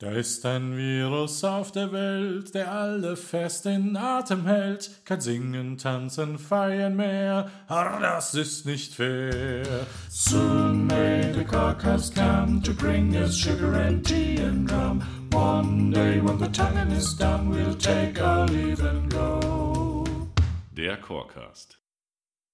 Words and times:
Da 0.00 0.12
ist 0.12 0.46
ein 0.46 0.76
Virus 0.76 1.42
auf 1.42 1.72
der 1.72 1.90
Welt, 1.90 2.54
der 2.54 2.70
alle 2.70 3.16
fest 3.16 3.66
in 3.66 3.96
Atem 3.96 4.46
hält. 4.46 4.92
Kein 5.04 5.20
Singen, 5.20 5.76
Tanzen, 5.76 6.38
Feiern 6.38 6.94
mehr, 6.94 7.50
aber 7.66 7.98
das 7.98 8.32
ist 8.34 8.64
nicht 8.64 8.94
fair. 8.94 9.66
Soon 10.08 10.86
may 10.86 11.32
the 11.34 11.42
carcass 11.42 12.14
come 12.14 12.62
to 12.62 12.72
bring 12.72 13.12
us 13.16 13.36
sugar 13.36 13.74
and 13.74 14.06
tea 14.06 14.40
and 14.40 14.70
rum. 14.70 15.02
One 15.32 15.90
day 15.90 16.20
when 16.22 16.38
the 16.38 16.46
tonguing 16.52 16.92
is 16.92 17.16
done, 17.16 17.50
we'll 17.50 17.76
take 17.76 18.22
our 18.22 18.46
leave 18.46 18.80
and 18.80 19.12
go. 19.12 20.04
Der 20.70 20.96
Chorecast. 20.98 21.80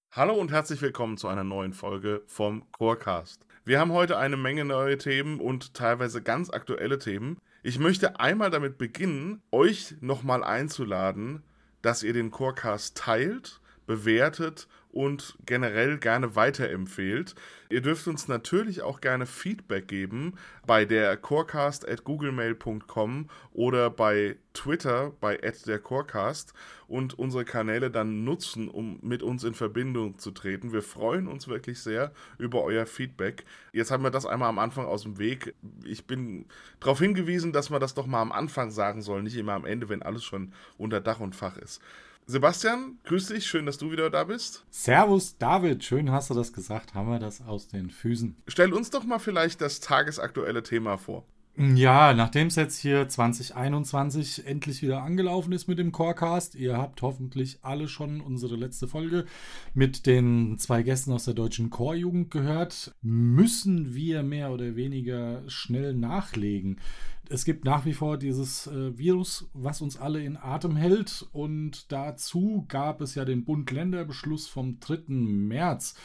Hallo 0.09 0.33
und 0.33 0.51
herzlich 0.51 0.81
willkommen 0.81 1.17
zu 1.17 1.27
einer 1.27 1.43
neuen 1.43 1.73
Folge 1.73 2.23
vom 2.25 2.63
Chorecast. 2.71 3.45
Wir 3.67 3.79
haben 3.79 3.93
heute 3.93 4.19
eine 4.19 4.37
Menge 4.37 4.63
neue 4.63 4.99
Themen 4.99 5.39
und 5.39 5.73
teilweise 5.73 6.21
ganz 6.21 6.51
aktuelle 6.51 6.99
Themen. 6.99 7.39
Ich 7.63 7.79
möchte 7.79 8.19
einmal 8.19 8.51
damit 8.51 8.77
beginnen, 8.77 9.41
euch 9.51 9.95
nochmal 10.01 10.43
einzuladen, 10.43 11.41
dass 11.81 12.03
ihr 12.03 12.13
den 12.13 12.29
Chorecast 12.29 12.95
teilt, 12.95 13.61
bewertet 13.87 14.67
und 14.95 15.37
generell 15.45 15.97
gerne 15.97 16.37
weiterempfehlt. 16.37 17.35
Ihr 17.69 17.81
dürft 17.81 18.07
uns 18.07 18.29
natürlich 18.29 18.81
auch 18.81 19.01
gerne 19.01 19.25
Feedback 19.25 19.89
geben 19.89 20.35
bei 20.65 20.85
der 20.85 21.17
Corecast 21.17 21.85
at 21.85 22.05
googlemail.com 22.05 23.29
oder 23.51 23.89
bei 23.89 24.37
Twitter 24.53 25.11
bei 25.19 25.35
der 25.35 25.79
Corecast 25.79 26.53
und 26.87 27.19
unsere 27.19 27.43
Kanäle 27.43 27.91
dann 27.91 28.23
nutzen, 28.23 28.69
um 28.69 28.97
mit 29.01 29.21
uns 29.21 29.43
in 29.43 29.53
Verbindung 29.53 30.17
zu 30.17 30.31
treten. 30.31 30.71
Wir 30.71 30.81
freuen 30.81 31.27
uns 31.27 31.49
wirklich 31.49 31.81
sehr 31.81 32.13
über 32.37 32.63
euer 32.63 32.85
Feedback. 32.85 33.43
Jetzt 33.73 33.91
haben 33.91 34.03
wir 34.03 34.11
das 34.11 34.25
einmal 34.25 34.47
am 34.47 34.59
Anfang 34.59 34.85
aus 34.85 35.03
dem 35.03 35.17
Weg. 35.17 35.55
Ich 35.83 36.07
bin 36.07 36.45
darauf 36.79 36.99
hingewiesen, 36.99 37.51
dass 37.51 37.69
man 37.69 37.81
das 37.81 37.95
doch 37.95 38.05
mal 38.05 38.21
am 38.21 38.31
Anfang 38.31 38.71
sagen 38.71 39.01
soll, 39.01 39.23
nicht 39.23 39.35
immer 39.35 39.53
am 39.55 39.65
Ende, 39.65 39.89
wenn 39.89 40.03
alles 40.03 40.23
schon 40.23 40.53
unter 40.77 41.01
Dach 41.01 41.19
und 41.19 41.35
Fach 41.35 41.57
ist. 41.57 41.81
Sebastian, 42.27 42.97
grüß 43.03 43.27
dich, 43.27 43.45
schön, 43.45 43.67
dass 43.67 43.77
du 43.77 43.91
wieder 43.91 44.09
da 44.09 44.23
bist. 44.23 44.65
Servus, 44.71 45.37
David, 45.37 45.83
schön 45.83 46.09
hast 46.11 46.31
du 46.31 46.33
das 46.33 46.53
gesagt, 46.53 46.95
haben 46.95 47.07
wir 47.07 47.19
das 47.19 47.41
aus 47.41 47.67
den 47.67 47.91
Füßen. 47.91 48.35
Stell 48.47 48.73
uns 48.73 48.89
doch 48.89 49.03
mal 49.03 49.19
vielleicht 49.19 49.61
das 49.61 49.79
tagesaktuelle 49.79 50.63
Thema 50.63 50.97
vor. 50.97 51.23
Ja, 51.57 52.13
nachdem 52.13 52.47
es 52.47 52.55
jetzt 52.55 52.79
hier 52.79 53.07
2021 53.07 54.45
endlich 54.45 54.81
wieder 54.81 55.03
angelaufen 55.03 55.53
ist 55.53 55.67
mit 55.67 55.79
dem 55.79 55.93
Chorecast, 55.93 56.55
ihr 56.55 56.77
habt 56.77 57.01
hoffentlich 57.01 57.59
alle 57.61 57.87
schon 57.87 58.19
unsere 58.19 58.57
letzte 58.57 58.89
Folge 58.89 59.25
mit 59.73 60.05
den 60.05 60.57
zwei 60.57 60.83
Gästen 60.83 61.13
aus 61.13 61.23
der 61.23 61.33
deutschen 61.33 61.69
Chorjugend 61.69 62.29
gehört, 62.29 62.91
müssen 63.01 63.95
wir 63.95 64.21
mehr 64.23 64.51
oder 64.51 64.75
weniger 64.75 65.43
schnell 65.47 65.93
nachlegen. 65.93 66.81
Es 67.29 67.45
gibt 67.45 67.65
nach 67.65 67.85
wie 67.85 67.93
vor 67.93 68.17
dieses 68.17 68.67
äh, 68.67 68.97
Virus, 68.97 69.49
was 69.53 69.81
uns 69.81 69.97
alle 69.97 70.23
in 70.23 70.37
Atem 70.37 70.75
hält 70.75 71.27
und 71.31 71.91
dazu 71.91 72.65
gab 72.67 73.01
es 73.01 73.15
ja 73.15 73.25
den 73.25 73.45
Bund-Länder-Beschluss 73.45 74.47
vom 74.47 74.79
3. 74.79 75.03
März, 75.07 75.95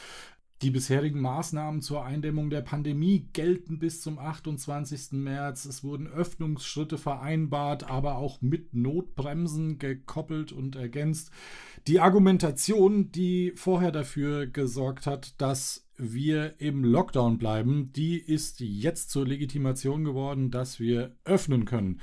die 0.61 0.69
bisherigen 0.69 1.21
Maßnahmen 1.21 1.81
zur 1.81 2.05
Eindämmung 2.05 2.49
der 2.49 2.61
Pandemie 2.61 3.27
gelten 3.33 3.79
bis 3.79 4.01
zum 4.01 4.19
28. 4.19 5.13
März. 5.13 5.65
Es 5.65 5.83
wurden 5.83 6.07
Öffnungsschritte 6.07 6.99
vereinbart, 6.99 7.89
aber 7.89 8.17
auch 8.17 8.41
mit 8.41 8.73
Notbremsen 8.75 9.79
gekoppelt 9.79 10.51
und 10.51 10.75
ergänzt. 10.75 11.31
Die 11.87 11.99
Argumentation, 11.99 13.11
die 13.11 13.53
vorher 13.55 13.91
dafür 13.91 14.45
gesorgt 14.45 15.07
hat, 15.07 15.41
dass 15.41 15.87
wir 16.01 16.59
im 16.59 16.83
Lockdown 16.83 17.37
bleiben, 17.37 17.91
die 17.93 18.17
ist 18.17 18.59
jetzt 18.59 19.11
zur 19.11 19.27
Legitimation 19.27 20.03
geworden, 20.03 20.51
dass 20.51 20.79
wir 20.79 21.15
öffnen 21.23 21.65
können. 21.65 22.01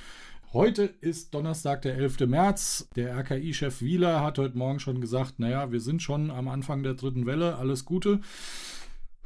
Heute 0.53 0.85
ist 0.85 1.35
Donnerstag, 1.35 1.83
der 1.83 1.97
11. 1.97 2.21
März. 2.21 2.89
Der 2.97 3.15
RKI-Chef 3.19 3.83
Wieler 3.83 4.23
hat 4.23 4.39
heute 4.39 4.57
Morgen 4.57 4.81
schon 4.81 5.01
gesagt, 5.01 5.39
naja, 5.39 5.73
wir 5.73 5.81
sind 5.81 6.03
schon 6.03 6.31
am 6.31 6.49
Anfang 6.49 6.83
der 6.83 6.95
dritten 6.95 7.27
Welle, 7.27 7.57
alles 7.57 7.85
Gute. 7.85 8.21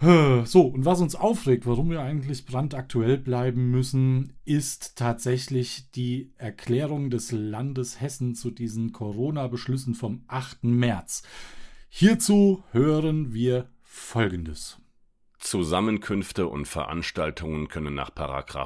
So, 0.00 0.62
und 0.62 0.84
was 0.84 1.00
uns 1.00 1.14
aufregt, 1.14 1.64
warum 1.64 1.88
wir 1.91 2.00
eigentlich 2.02 2.44
brandaktuell 2.44 3.18
bleiben 3.18 3.70
müssen, 3.70 4.32
ist 4.44 4.97
tatsächlich 4.97 5.92
die 5.92 6.32
Erklärung 6.38 7.08
des 7.08 7.30
Landes 7.30 8.00
Hessen 8.00 8.34
zu 8.34 8.50
diesen 8.50 8.91
Corona-Beschlüssen 8.91 9.94
vom 9.94 10.24
8. 10.26 10.64
März. 10.64 11.22
Hierzu 11.88 12.64
hören 12.72 13.32
wir 13.32 13.68
Folgendes. 13.94 14.78
Zusammenkünfte 15.38 16.47
und 16.47 16.66
Veranstaltungen 16.66 17.69
können 17.69 17.94
nach 17.94 18.08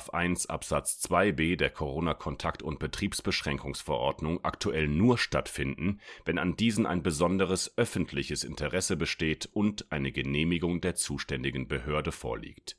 1 0.08 0.46
Absatz 0.46 1.04
2b 1.04 1.56
der 1.56 1.70
Corona-Kontakt- 1.70 2.62
und 2.62 2.78
Betriebsbeschränkungsverordnung 2.78 4.44
aktuell 4.44 4.86
nur 4.86 5.18
stattfinden, 5.18 6.00
wenn 6.24 6.38
an 6.38 6.54
diesen 6.54 6.86
ein 6.86 7.02
besonderes 7.02 7.76
öffentliches 7.76 8.44
Interesse 8.44 8.96
besteht 8.96 9.48
und 9.52 9.90
eine 9.90 10.12
Genehmigung 10.12 10.80
der 10.80 10.94
zuständigen 10.94 11.66
Behörde 11.66 12.12
vorliegt 12.12 12.76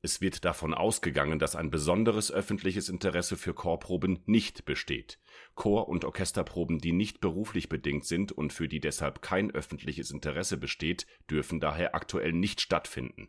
es 0.00 0.20
wird 0.20 0.44
davon 0.44 0.74
ausgegangen, 0.74 1.40
dass 1.40 1.56
ein 1.56 1.70
besonderes 1.70 2.30
öffentliches 2.30 2.88
Interesse 2.88 3.36
für 3.36 3.52
Chorproben 3.52 4.20
nicht 4.26 4.64
besteht. 4.64 5.18
Chor 5.56 5.88
und 5.88 6.04
Orchesterproben, 6.04 6.78
die 6.78 6.92
nicht 6.92 7.20
beruflich 7.20 7.68
bedingt 7.68 8.04
sind 8.04 8.30
und 8.30 8.52
für 8.52 8.68
die 8.68 8.78
deshalb 8.78 9.22
kein 9.22 9.50
öffentliches 9.50 10.12
Interesse 10.12 10.56
besteht, 10.56 11.06
dürfen 11.28 11.58
daher 11.58 11.96
aktuell 11.96 12.32
nicht 12.32 12.60
stattfinden. 12.60 13.28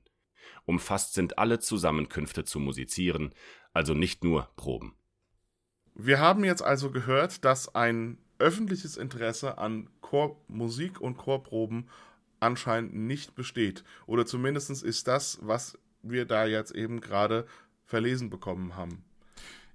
Umfasst 0.65 1.15
sind 1.15 1.39
alle 1.39 1.59
Zusammenkünfte 1.59 2.43
zu 2.43 2.59
musizieren, 2.59 3.33
also 3.73 3.95
nicht 3.95 4.23
nur 4.23 4.49
Proben. 4.55 4.95
Wir 5.95 6.19
haben 6.19 6.43
jetzt 6.43 6.61
also 6.61 6.91
gehört, 6.91 7.43
dass 7.45 7.73
ein 7.73 8.19
öffentliches 8.37 8.95
Interesse 8.95 9.57
an 9.57 9.89
Chormusik 10.01 11.01
und 11.01 11.17
Chorproben 11.17 11.89
anscheinend 12.39 12.93
nicht 12.93 13.35
besteht. 13.35 13.83
Oder 14.05 14.25
zumindest 14.25 14.69
ist 14.83 15.07
das, 15.07 15.39
was 15.41 15.77
wir 16.01 16.25
da 16.25 16.45
jetzt 16.45 16.71
eben 16.71 17.01
gerade 17.01 17.45
verlesen 17.83 18.29
bekommen 18.29 18.75
haben. 18.75 19.03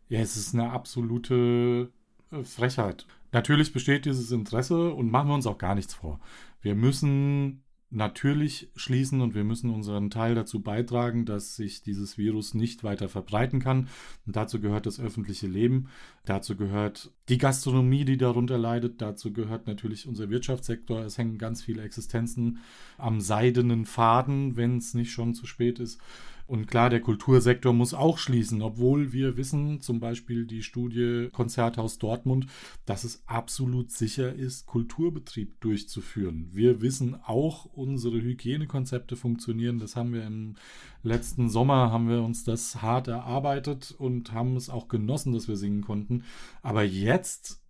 Ja, 0.09 0.21
es 0.21 0.37
ist 0.37 0.55
eine 0.55 0.71
absolute 0.71 1.91
äh, 2.31 2.45
Frechheit. 2.45 3.07
Natürlich 3.33 3.73
besteht 3.73 4.05
dieses 4.05 4.31
Interesse 4.31 4.93
und 4.93 5.11
machen 5.11 5.29
wir 5.29 5.35
uns 5.35 5.47
auch 5.47 5.59
gar 5.59 5.75
nichts 5.75 5.95
vor. 5.95 6.21
Wir 6.61 6.75
müssen 6.77 7.64
natürlich 7.95 8.71
schließen 8.77 9.21
und 9.21 9.35
wir 9.35 9.45
müssen 9.45 9.71
unseren 9.71 10.11
Teil 10.11 10.35
dazu 10.35 10.61
beitragen, 10.61 11.25
dass 11.25 11.57
sich 11.57 11.83
dieses 11.83 12.19
Virus 12.19 12.55
nicht 12.55 12.85
weiter 12.85 13.09
verbreiten 13.09 13.61
kann. 13.61 13.89
Und 14.27 14.37
dazu 14.37 14.61
gehört 14.61 14.87
das 14.87 15.01
öffentliche 15.01 15.47
Leben, 15.47 15.89
dazu 16.25 16.57
gehört 16.57 17.13
die 17.29 17.39
Gastronomie, 17.39 18.05
die 18.05 18.17
darunter 18.17 18.59
leidet, 18.59 19.01
dazu 19.01 19.33
gehört 19.33 19.67
natürlich 19.67 20.07
unser 20.07 20.31
Wirtschaftssektor. 20.31 21.01
Es 21.05 21.19
hängen 21.19 21.39
ganz 21.39 21.63
viele 21.63 21.83
Existenzen 21.83 22.59
am 22.99 23.21
seidenen 23.21 23.85
Faden, 23.85 24.57
wenn 24.57 24.79
es 24.79 24.95
nicht 24.95 25.13
schon 25.13 25.35
zu 25.35 25.47
spät 25.47 25.79
ist. 25.79 26.01
Und 26.47 26.67
klar, 26.67 26.91
der 26.91 27.01
Kultursektor 27.01 27.73
muss 27.73 27.95
auch 27.95 28.19
schließen, 28.19 28.61
obwohl 28.61 29.13
wir 29.13 29.39
wissen, 29.39 29.81
zum 29.81 29.99
Beispiel 29.99 30.47
die 30.47 30.63
Studie 30.63 31.31
Konzerthaus 31.33 31.99
Dortmund, 31.99 32.47
dass 32.85 33.05
es 33.05 33.23
absolut 33.27 33.91
sicher 33.91 34.35
ist, 34.35 34.67
Kulturbetrieb 34.67 35.59
durchzuführen. 35.61 36.51
Wir 36.53 36.83
wissen 36.83 37.17
auch, 37.25 37.65
unsere 37.65 38.21
Hygienekonzepte 38.21 39.17
funktionieren. 39.17 39.79
Das 39.79 39.97
haben 39.97 40.13
wir 40.13 40.27
im 40.27 40.57
letzten 41.03 41.49
Sommer, 41.49 41.91
haben 41.91 42.09
wir 42.09 42.23
uns 42.23 42.45
das 42.45 42.83
hart 42.83 43.09
erarbeitet 43.09 43.95
und 43.97 44.33
haben 44.33 44.57
es 44.57 44.69
auch 44.69 44.89
genossen, 44.89 45.33
dass 45.33 45.49
wir 45.49 45.57
singen 45.57 45.83
konnten. 45.83 46.25
Aber 46.61 46.83
jetzt 46.83 47.65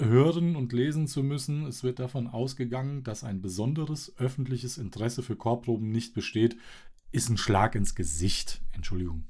hören 0.00 0.56
und 0.56 0.72
lesen 0.72 1.06
zu 1.06 1.22
müssen. 1.22 1.66
Es 1.66 1.82
wird 1.82 1.98
davon 1.98 2.26
ausgegangen, 2.26 3.02
dass 3.02 3.24
ein 3.24 3.40
besonderes 3.40 4.16
öffentliches 4.18 4.78
Interesse 4.78 5.22
für 5.22 5.36
Chorproben 5.36 5.90
nicht 5.90 6.14
besteht 6.14 6.56
ist 7.12 7.28
ein 7.28 7.38
Schlag 7.38 7.74
ins 7.74 7.94
Gesicht. 7.94 8.60
Entschuldigung. 8.72 9.24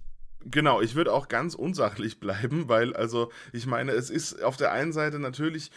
Genau, 0.44 0.80
ich 0.80 0.94
würde 0.94 1.12
auch 1.12 1.28
ganz 1.28 1.54
unsachlich 1.54 2.20
bleiben, 2.20 2.68
weil, 2.68 2.94
also, 2.94 3.30
ich 3.52 3.66
meine, 3.66 3.92
es 3.92 4.08
ist 4.08 4.42
auf 4.42 4.56
der 4.56 4.70
einen 4.70 4.92
Seite 4.92 5.18
natürlich, 5.18 5.72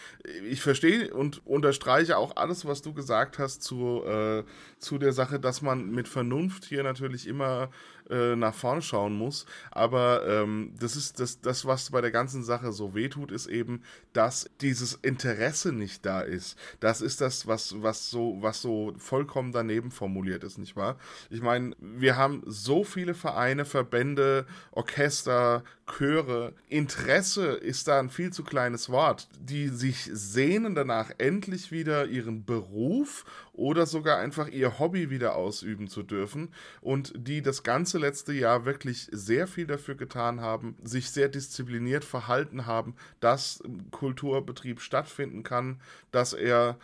ich 0.48 0.62
verstehe 0.62 1.12
und 1.12 1.44
unterstreiche 1.44 2.16
auch 2.16 2.36
alles, 2.36 2.64
was 2.64 2.80
du 2.80 2.94
gesagt 2.94 3.38
hast 3.38 3.62
zu, 3.62 4.04
äh, 4.04 4.44
zu 4.78 4.98
der 4.98 5.12
Sache, 5.12 5.40
dass 5.40 5.62
man 5.62 5.90
mit 5.90 6.06
Vernunft 6.06 6.64
hier 6.64 6.84
natürlich 6.84 7.26
immer 7.26 7.70
äh, 8.12 8.36
nach 8.36 8.54
vorne 8.54 8.82
schauen 8.82 9.14
muss. 9.14 9.46
Aber 9.70 10.26
ähm, 10.26 10.74
das 10.78 10.96
ist 10.96 11.18
das, 11.18 11.40
das, 11.40 11.64
was 11.64 11.90
bei 11.90 12.00
der 12.00 12.10
ganzen 12.10 12.44
Sache 12.44 12.72
so 12.72 12.94
wehtut, 12.94 13.32
ist 13.32 13.46
eben, 13.46 13.82
dass 14.12 14.50
dieses 14.60 14.94
Interesse 14.94 15.72
nicht 15.72 16.04
da 16.04 16.20
ist. 16.20 16.58
Das 16.80 17.00
ist 17.00 17.20
das, 17.20 17.46
was, 17.46 17.82
was, 17.82 18.10
so, 18.10 18.36
was 18.40 18.60
so 18.60 18.92
vollkommen 18.98 19.52
daneben 19.52 19.90
formuliert 19.90 20.44
ist, 20.44 20.58
nicht 20.58 20.76
wahr? 20.76 20.98
Ich 21.30 21.40
meine, 21.40 21.74
wir 21.78 22.16
haben 22.16 22.42
so 22.46 22.84
viele 22.84 23.14
Vereine, 23.14 23.64
Verbände, 23.64 24.46
Orchester, 24.72 25.64
Chöre. 25.86 26.54
Interesse 26.68 27.52
ist 27.52 27.88
da 27.88 27.98
ein 27.98 28.10
viel 28.10 28.32
zu 28.32 28.44
kleines 28.44 28.88
Wort, 28.90 29.28
die 29.40 29.68
sich 29.68 30.08
sehnen 30.12 30.74
danach, 30.74 31.10
endlich 31.18 31.72
wieder 31.72 32.06
ihren 32.06 32.44
Beruf 32.44 33.24
oder 33.52 33.86
sogar 33.86 34.18
einfach 34.18 34.48
ihr 34.48 34.78
Hobby 34.78 35.10
wieder 35.10 35.36
ausüben 35.36 35.88
zu 35.88 36.02
dürfen 36.02 36.52
und 36.80 37.12
die 37.16 37.42
das 37.42 37.62
ganze 37.62 37.98
letzte 38.02 38.32
Jahr 38.34 38.66
wirklich 38.66 39.08
sehr 39.10 39.46
viel 39.46 39.66
dafür 39.66 39.94
getan 39.94 40.40
haben, 40.40 40.76
sich 40.82 41.10
sehr 41.10 41.28
diszipliniert 41.28 42.04
verhalten 42.04 42.66
haben, 42.66 42.94
dass 43.20 43.62
Kulturbetrieb 43.90 44.80
stattfinden 44.80 45.42
kann, 45.42 45.80
dass 46.10 46.34
er 46.34 46.78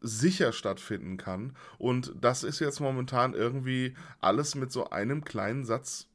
sicher 0.00 0.52
stattfinden 0.52 1.16
kann. 1.16 1.56
Und 1.78 2.12
das 2.20 2.44
ist 2.44 2.60
jetzt 2.60 2.80
momentan 2.80 3.34
irgendwie 3.34 3.94
alles 4.20 4.54
mit 4.54 4.70
so 4.70 4.90
einem 4.90 5.24
kleinen 5.24 5.64
Satz, 5.64 6.06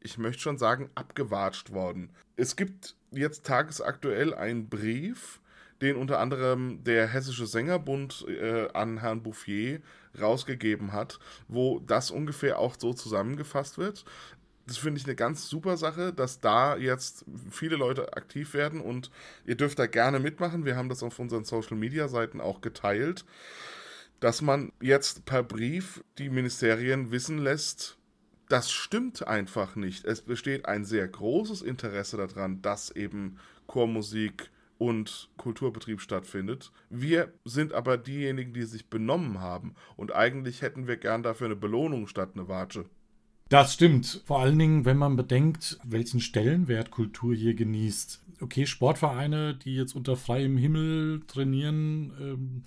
ich 0.00 0.18
möchte 0.18 0.42
schon 0.42 0.58
sagen, 0.58 0.90
abgewatscht 0.94 1.72
worden. 1.72 2.10
Es 2.36 2.56
gibt 2.56 2.96
jetzt 3.10 3.44
tagesaktuell 3.44 4.34
einen 4.34 4.68
Brief, 4.68 5.40
den 5.82 5.96
unter 5.96 6.20
anderem 6.20 6.82
der 6.84 7.06
Hessische 7.06 7.46
Sängerbund 7.46 8.24
äh, 8.28 8.68
an 8.72 8.98
Herrn 8.98 9.22
Bouffier 9.22 9.80
rausgegeben 10.20 10.92
hat, 10.92 11.18
wo 11.48 11.80
das 11.80 12.10
ungefähr 12.10 12.58
auch 12.58 12.76
so 12.78 12.92
zusammengefasst 12.92 13.78
wird. 13.78 14.04
Das 14.66 14.78
finde 14.78 15.00
ich 15.00 15.06
eine 15.06 15.14
ganz 15.14 15.48
super 15.48 15.76
Sache, 15.76 16.12
dass 16.12 16.40
da 16.40 16.76
jetzt 16.76 17.24
viele 17.50 17.76
Leute 17.76 18.16
aktiv 18.16 18.52
werden 18.52 18.80
und 18.80 19.10
ihr 19.44 19.54
dürft 19.54 19.78
da 19.78 19.86
gerne 19.86 20.18
mitmachen. 20.18 20.64
Wir 20.64 20.76
haben 20.76 20.88
das 20.88 21.04
auf 21.04 21.18
unseren 21.18 21.44
Social 21.44 21.76
Media 21.76 22.08
Seiten 22.08 22.40
auch 22.40 22.60
geteilt, 22.60 23.24
dass 24.18 24.42
man 24.42 24.72
jetzt 24.80 25.24
per 25.24 25.44
Brief 25.44 26.02
die 26.18 26.30
Ministerien 26.30 27.12
wissen 27.12 27.38
lässt, 27.38 27.96
das 28.48 28.70
stimmt 28.70 29.26
einfach 29.26 29.76
nicht. 29.76 30.04
Es 30.04 30.22
besteht 30.22 30.66
ein 30.66 30.84
sehr 30.84 31.06
großes 31.06 31.62
Interesse 31.62 32.16
daran, 32.16 32.62
dass 32.62 32.90
eben 32.90 33.38
Chormusik 33.66 34.50
und 34.78 35.30
Kulturbetrieb 35.36 36.00
stattfindet. 36.00 36.72
Wir 36.90 37.32
sind 37.44 37.72
aber 37.72 37.96
diejenigen, 37.96 38.52
die 38.52 38.64
sich 38.64 38.88
benommen 38.88 39.40
haben. 39.40 39.74
Und 39.96 40.14
eigentlich 40.14 40.62
hätten 40.62 40.86
wir 40.86 40.96
gern 40.96 41.22
dafür 41.22 41.46
eine 41.46 41.56
Belohnung 41.56 42.06
statt 42.06 42.30
eine 42.34 42.48
Watsche. 42.48 42.84
Das 43.48 43.74
stimmt. 43.74 44.22
Vor 44.24 44.40
allen 44.40 44.58
Dingen, 44.58 44.84
wenn 44.84 44.96
man 44.96 45.16
bedenkt, 45.16 45.78
welchen 45.84 46.20
Stellenwert 46.20 46.90
Kultur 46.90 47.34
hier 47.34 47.54
genießt. 47.54 48.24
Okay, 48.40 48.66
Sportvereine, 48.66 49.54
die 49.54 49.76
jetzt 49.76 49.94
unter 49.94 50.16
freiem 50.16 50.56
Himmel 50.56 51.22
trainieren, 51.26 52.12
ähm, 52.20 52.64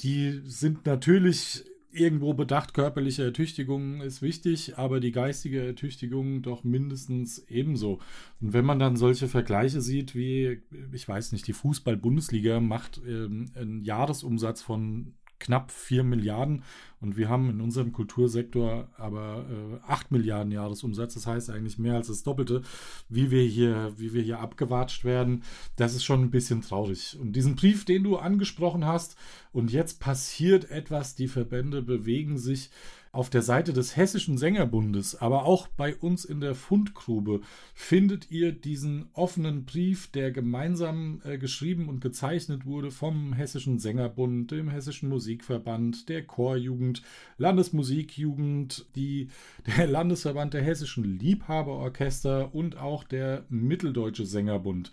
die 0.00 0.40
sind 0.44 0.86
natürlich 0.86 1.64
irgendwo 1.94 2.34
bedacht, 2.34 2.74
körperliche 2.74 3.24
Ertüchtigung 3.24 4.00
ist 4.00 4.22
wichtig, 4.22 4.76
aber 4.76 5.00
die 5.00 5.12
geistige 5.12 5.64
Ertüchtigung 5.64 6.42
doch 6.42 6.64
mindestens 6.64 7.38
ebenso. 7.48 8.00
Und 8.40 8.52
wenn 8.52 8.64
man 8.64 8.78
dann 8.78 8.96
solche 8.96 9.28
Vergleiche 9.28 9.80
sieht, 9.80 10.14
wie, 10.14 10.60
ich 10.92 11.08
weiß 11.08 11.32
nicht, 11.32 11.46
die 11.46 11.52
Fußball-Bundesliga 11.52 12.60
macht 12.60 13.00
ähm, 13.06 13.50
einen 13.54 13.82
Jahresumsatz 13.82 14.62
von 14.62 15.14
knapp 15.44 15.70
4 15.70 16.04
Milliarden 16.04 16.62
und 17.00 17.18
wir 17.18 17.28
haben 17.28 17.50
in 17.50 17.60
unserem 17.60 17.92
Kultursektor 17.92 18.88
aber 18.96 19.44
äh, 19.50 19.90
8 19.90 20.10
Milliarden 20.10 20.50
Jahresumsatz, 20.50 21.12
das 21.14 21.26
heißt 21.26 21.50
eigentlich 21.50 21.78
mehr 21.78 21.96
als 21.96 22.06
das 22.06 22.22
Doppelte, 22.22 22.62
wie 23.10 23.30
wir 23.30 23.42
hier, 23.42 23.92
wie 23.98 24.14
wir 24.14 24.22
hier 24.22 24.40
abgewatscht 24.40 25.04
werden. 25.04 25.42
Das 25.76 25.94
ist 25.94 26.04
schon 26.04 26.22
ein 26.22 26.30
bisschen 26.30 26.62
traurig. 26.62 27.18
Und 27.20 27.32
diesen 27.32 27.56
Brief, 27.56 27.84
den 27.84 28.04
du 28.04 28.16
angesprochen 28.16 28.86
hast, 28.86 29.16
und 29.52 29.70
jetzt 29.70 30.00
passiert 30.00 30.70
etwas, 30.70 31.14
die 31.14 31.28
Verbände 31.28 31.82
bewegen 31.82 32.38
sich 32.38 32.70
auf 33.14 33.30
der 33.30 33.42
Seite 33.42 33.72
des 33.72 33.96
Hessischen 33.96 34.38
Sängerbundes, 34.38 35.14
aber 35.14 35.44
auch 35.44 35.68
bei 35.68 35.94
uns 35.94 36.24
in 36.24 36.40
der 36.40 36.56
Fundgrube 36.56 37.42
findet 37.72 38.30
ihr 38.30 38.50
diesen 38.50 39.08
offenen 39.12 39.64
Brief, 39.64 40.08
der 40.08 40.32
gemeinsam 40.32 41.20
äh, 41.24 41.38
geschrieben 41.38 41.88
und 41.88 42.00
gezeichnet 42.00 42.66
wurde 42.66 42.90
vom 42.90 43.32
Hessischen 43.32 43.78
Sängerbund, 43.78 44.50
dem 44.50 44.68
Hessischen 44.68 45.08
Musikverband, 45.08 46.08
der 46.08 46.24
Chorjugend, 46.24 47.02
Landesmusikjugend, 47.38 48.86
die, 48.96 49.28
der 49.76 49.86
Landesverband 49.86 50.52
der 50.52 50.62
Hessischen 50.62 51.04
Liebhaberorchester 51.04 52.52
und 52.52 52.78
auch 52.78 53.04
der 53.04 53.44
Mitteldeutsche 53.48 54.26
Sängerbund 54.26 54.90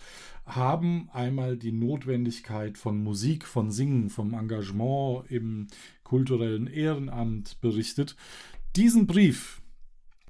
haben 0.55 1.09
einmal 1.13 1.57
die 1.57 1.71
Notwendigkeit 1.71 2.77
von 2.77 3.01
Musik, 3.01 3.47
von 3.47 3.71
Singen, 3.71 4.09
vom 4.09 4.33
Engagement 4.33 5.29
im 5.29 5.67
kulturellen 6.03 6.67
Ehrenamt 6.67 7.59
berichtet. 7.61 8.15
Diesen 8.75 9.07
Brief, 9.07 9.61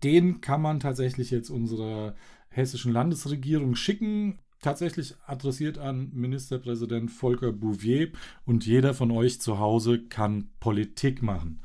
den 0.03 0.41
kann 0.41 0.61
man 0.61 0.79
tatsächlich 0.79 1.31
jetzt 1.31 1.49
unserer 1.49 2.15
hessischen 2.49 2.91
Landesregierung 2.91 3.75
schicken. 3.75 4.39
Tatsächlich 4.61 5.15
adressiert 5.25 5.79
an 5.79 6.11
Ministerpräsident 6.13 7.09
Volker 7.09 7.51
Bouvier 7.51 8.11
und 8.45 8.65
jeder 8.65 8.93
von 8.93 9.09
euch 9.09 9.41
zu 9.41 9.57
Hause 9.57 10.03
kann 10.07 10.49
Politik 10.59 11.23
machen. 11.23 11.61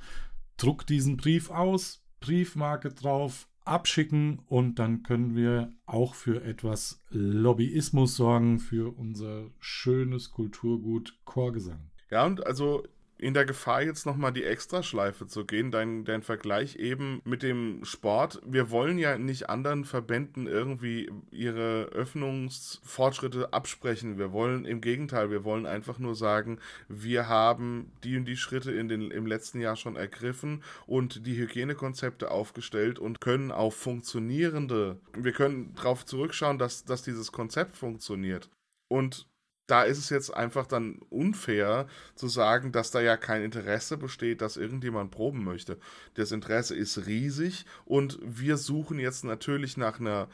Druckt 0.56 0.88
diesen 0.88 1.18
Brief 1.18 1.50
aus, 1.50 2.02
Briefmarke 2.20 2.88
drauf, 2.88 3.48
abschicken 3.66 4.40
und 4.46 4.78
dann 4.78 5.02
können 5.02 5.34
wir 5.34 5.72
auch 5.86 6.14
für 6.14 6.42
etwas 6.42 7.02
Lobbyismus 7.10 8.16
sorgen 8.16 8.58
für 8.58 8.96
unser 8.96 9.50
schönes 9.58 10.30
Kulturgut 10.30 11.18
Chorgesang. 11.24 11.90
Ja, 12.10 12.24
und 12.24 12.46
also 12.46 12.84
in 13.18 13.32
der 13.32 13.46
Gefahr, 13.46 13.82
jetzt 13.82 14.04
nochmal 14.04 14.32
die 14.32 14.44
Extraschleife 14.44 15.26
zu 15.26 15.46
gehen, 15.46 15.70
dein, 15.70 16.04
dein 16.04 16.22
Vergleich 16.22 16.76
eben 16.76 17.22
mit 17.24 17.42
dem 17.42 17.84
Sport. 17.84 18.40
Wir 18.44 18.70
wollen 18.70 18.98
ja 18.98 19.16
nicht 19.16 19.48
anderen 19.48 19.84
Verbänden 19.84 20.46
irgendwie 20.46 21.10
ihre 21.30 21.84
Öffnungsfortschritte 21.86 23.52
absprechen. 23.52 24.18
Wir 24.18 24.32
wollen 24.32 24.66
im 24.66 24.80
Gegenteil, 24.80 25.30
wir 25.30 25.44
wollen 25.44 25.64
einfach 25.64 25.98
nur 25.98 26.14
sagen, 26.14 26.58
wir 26.88 27.28
haben 27.28 27.90
die 28.04 28.18
und 28.18 28.26
die 28.26 28.36
Schritte 28.36 28.72
in 28.72 28.88
den, 28.88 29.10
im 29.10 29.26
letzten 29.26 29.60
Jahr 29.60 29.76
schon 29.76 29.96
ergriffen 29.96 30.62
und 30.86 31.26
die 31.26 31.36
Hygienekonzepte 31.36 32.30
aufgestellt 32.30 32.98
und 32.98 33.20
können 33.20 33.50
auf 33.50 33.74
funktionierende, 33.76 35.00
wir 35.14 35.32
können 35.32 35.74
darauf 35.74 36.04
zurückschauen, 36.04 36.58
dass, 36.58 36.84
dass 36.84 37.02
dieses 37.02 37.32
Konzept 37.32 37.76
funktioniert. 37.76 38.50
Und 38.88 39.26
da 39.66 39.82
ist 39.82 39.98
es 39.98 40.10
jetzt 40.10 40.32
einfach 40.32 40.66
dann 40.66 41.00
unfair 41.10 41.86
zu 42.14 42.28
sagen, 42.28 42.72
dass 42.72 42.90
da 42.90 43.00
ja 43.00 43.16
kein 43.16 43.42
Interesse 43.42 43.96
besteht, 43.96 44.40
dass 44.40 44.56
irgendjemand 44.56 45.10
proben 45.10 45.44
möchte. 45.44 45.78
Das 46.14 46.32
Interesse 46.32 46.76
ist 46.76 47.06
riesig 47.06 47.66
und 47.84 48.18
wir 48.22 48.56
suchen 48.56 48.98
jetzt 48.98 49.24
natürlich 49.24 49.76
nach 49.76 49.98
einer 50.00 50.28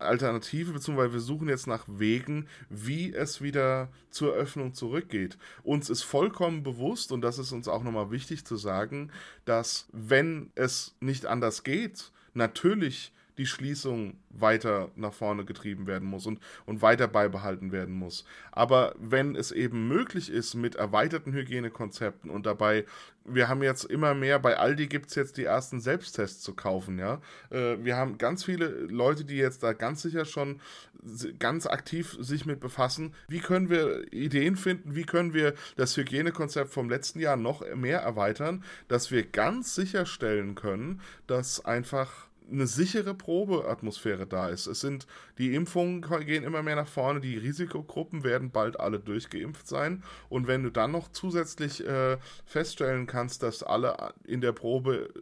Alternative, 0.00 0.72
beziehungsweise 0.72 1.12
wir 1.12 1.20
suchen 1.20 1.48
jetzt 1.48 1.66
nach 1.66 1.84
Wegen, 1.86 2.48
wie 2.68 3.12
es 3.12 3.42
wieder 3.42 3.88
zur 4.10 4.32
Öffnung 4.32 4.74
zurückgeht. 4.74 5.36
Uns 5.62 5.90
ist 5.90 6.02
vollkommen 6.02 6.62
bewusst, 6.62 7.12
und 7.12 7.20
das 7.20 7.38
ist 7.38 7.52
uns 7.52 7.68
auch 7.68 7.82
nochmal 7.82 8.10
wichtig 8.10 8.44
zu 8.44 8.56
sagen, 8.56 9.12
dass 9.44 9.88
wenn 9.92 10.50
es 10.54 10.96
nicht 11.00 11.26
anders 11.26 11.62
geht, 11.64 12.12
natürlich 12.32 13.12
die 13.40 13.46
Schließung 13.46 14.18
weiter 14.28 14.90
nach 14.96 15.14
vorne 15.14 15.46
getrieben 15.46 15.86
werden 15.86 16.06
muss 16.06 16.26
und, 16.26 16.40
und 16.66 16.82
weiter 16.82 17.08
beibehalten 17.08 17.72
werden 17.72 17.94
muss. 17.94 18.26
Aber 18.52 18.94
wenn 18.98 19.34
es 19.34 19.50
eben 19.50 19.88
möglich 19.88 20.30
ist 20.30 20.54
mit 20.54 20.74
erweiterten 20.74 21.32
Hygienekonzepten 21.32 22.30
und 22.30 22.44
dabei, 22.44 22.84
wir 23.24 23.48
haben 23.48 23.62
jetzt 23.62 23.84
immer 23.84 24.12
mehr, 24.12 24.38
bei 24.38 24.58
Aldi 24.58 24.88
gibt 24.88 25.08
es 25.08 25.14
jetzt 25.14 25.38
die 25.38 25.44
ersten 25.44 25.80
Selbsttests 25.80 26.42
zu 26.42 26.54
kaufen, 26.54 26.98
ja. 26.98 27.22
Äh, 27.48 27.82
wir 27.82 27.96
haben 27.96 28.18
ganz 28.18 28.44
viele 28.44 28.68
Leute, 28.68 29.24
die 29.24 29.36
jetzt 29.36 29.62
da 29.62 29.72
ganz 29.72 30.02
sicher 30.02 30.26
schon 30.26 30.60
ganz 31.38 31.66
aktiv 31.66 32.18
sich 32.20 32.44
mit 32.44 32.60
befassen. 32.60 33.14
Wie 33.28 33.40
können 33.40 33.70
wir 33.70 34.12
Ideen 34.12 34.56
finden, 34.56 34.94
wie 34.94 35.04
können 35.04 35.32
wir 35.32 35.54
das 35.76 35.96
Hygienekonzept 35.96 36.70
vom 36.70 36.90
letzten 36.90 37.20
Jahr 37.20 37.38
noch 37.38 37.64
mehr 37.74 38.00
erweitern, 38.00 38.64
dass 38.88 39.10
wir 39.10 39.22
ganz 39.22 39.74
sicherstellen 39.74 40.56
können, 40.56 41.00
dass 41.26 41.64
einfach 41.64 42.29
eine 42.50 42.66
sichere 42.66 43.14
Probeatmosphäre 43.14 44.26
da 44.26 44.48
ist. 44.48 44.66
Es 44.66 44.80
sind, 44.80 45.06
die 45.38 45.54
Impfungen 45.54 46.02
gehen 46.26 46.44
immer 46.44 46.62
mehr 46.62 46.76
nach 46.76 46.88
vorne, 46.88 47.20
die 47.20 47.36
Risikogruppen 47.36 48.24
werden 48.24 48.50
bald 48.50 48.78
alle 48.78 48.98
durchgeimpft 48.98 49.66
sein. 49.66 50.02
Und 50.28 50.46
wenn 50.46 50.62
du 50.62 50.70
dann 50.70 50.92
noch 50.92 51.10
zusätzlich 51.12 51.86
äh, 51.86 52.18
feststellen 52.44 53.06
kannst, 53.06 53.42
dass 53.42 53.62
alle 53.62 54.14
in 54.24 54.40
der 54.40 54.52
Probe 54.52 55.12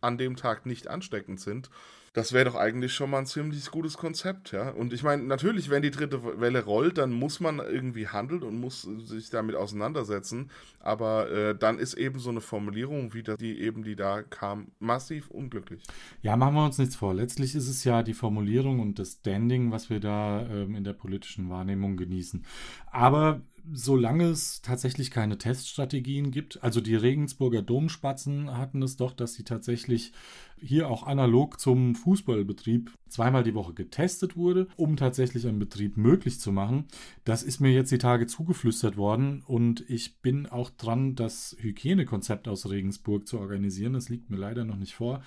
an 0.00 0.18
dem 0.18 0.36
Tag 0.36 0.66
nicht 0.66 0.88
ansteckend 0.88 1.40
sind, 1.40 1.70
das 2.12 2.34
wäre 2.34 2.44
doch 2.44 2.56
eigentlich 2.56 2.92
schon 2.92 3.08
mal 3.08 3.20
ein 3.20 3.26
ziemlich 3.26 3.70
gutes 3.70 3.96
Konzept, 3.96 4.52
ja. 4.52 4.68
Und 4.68 4.92
ich 4.92 5.02
meine, 5.02 5.22
natürlich, 5.22 5.70
wenn 5.70 5.80
die 5.80 5.90
dritte 5.90 6.40
Welle 6.40 6.64
rollt, 6.64 6.98
dann 6.98 7.10
muss 7.10 7.40
man 7.40 7.58
irgendwie 7.58 8.08
handeln 8.08 8.42
und 8.42 8.60
muss 8.60 8.82
sich 8.82 9.30
damit 9.30 9.56
auseinandersetzen. 9.56 10.50
Aber 10.78 11.30
äh, 11.30 11.56
dann 11.56 11.78
ist 11.78 11.94
eben 11.94 12.18
so 12.18 12.28
eine 12.28 12.42
Formulierung, 12.42 13.14
wie 13.14 13.22
die 13.22 13.58
eben, 13.60 13.82
die 13.82 13.96
da 13.96 14.22
kam, 14.22 14.72
massiv 14.78 15.30
unglücklich. 15.30 15.82
Ja, 16.20 16.36
machen 16.36 16.54
wir 16.54 16.66
uns 16.66 16.76
nichts 16.76 16.96
vor. 16.96 17.14
Letztlich 17.14 17.54
ist 17.54 17.68
es 17.68 17.82
ja 17.84 18.02
die 18.02 18.14
Formulierung 18.14 18.80
und 18.80 18.98
das 18.98 19.12
Standing, 19.12 19.70
was 19.70 19.88
wir 19.88 20.00
da 20.00 20.46
ähm, 20.50 20.74
in 20.74 20.84
der 20.84 20.92
politischen 20.92 21.48
Wahrnehmung 21.48 21.96
genießen. 21.96 22.44
Aber 22.90 23.40
solange 23.70 24.24
es 24.24 24.60
tatsächlich 24.60 25.10
keine 25.10 25.38
Teststrategien 25.38 26.30
gibt, 26.30 26.62
also 26.62 26.80
die 26.80 26.96
Regensburger 26.96 27.62
Domspatzen 27.62 28.56
hatten 28.56 28.82
es 28.82 28.96
doch, 28.96 29.12
dass 29.12 29.34
sie 29.34 29.44
tatsächlich 29.44 30.12
hier 30.62 30.88
auch 30.88 31.06
analog 31.06 31.60
zum 31.60 31.94
Fußballbetrieb 31.94 32.92
zweimal 33.08 33.42
die 33.42 33.54
Woche 33.54 33.74
getestet 33.74 34.36
wurde, 34.36 34.68
um 34.76 34.96
tatsächlich 34.96 35.46
einen 35.46 35.58
Betrieb 35.58 35.96
möglich 35.96 36.40
zu 36.40 36.52
machen. 36.52 36.86
Das 37.24 37.42
ist 37.42 37.60
mir 37.60 37.72
jetzt 37.72 37.92
die 37.92 37.98
Tage 37.98 38.26
zugeflüstert 38.26 38.96
worden 38.96 39.42
und 39.46 39.84
ich 39.88 40.20
bin 40.20 40.46
auch 40.46 40.70
dran, 40.70 41.14
das 41.14 41.56
Hygienekonzept 41.58 42.48
aus 42.48 42.70
Regensburg 42.70 43.26
zu 43.26 43.38
organisieren. 43.38 43.92
Das 43.92 44.08
liegt 44.08 44.30
mir 44.30 44.38
leider 44.38 44.64
noch 44.64 44.76
nicht 44.76 44.94
vor. 44.94 45.22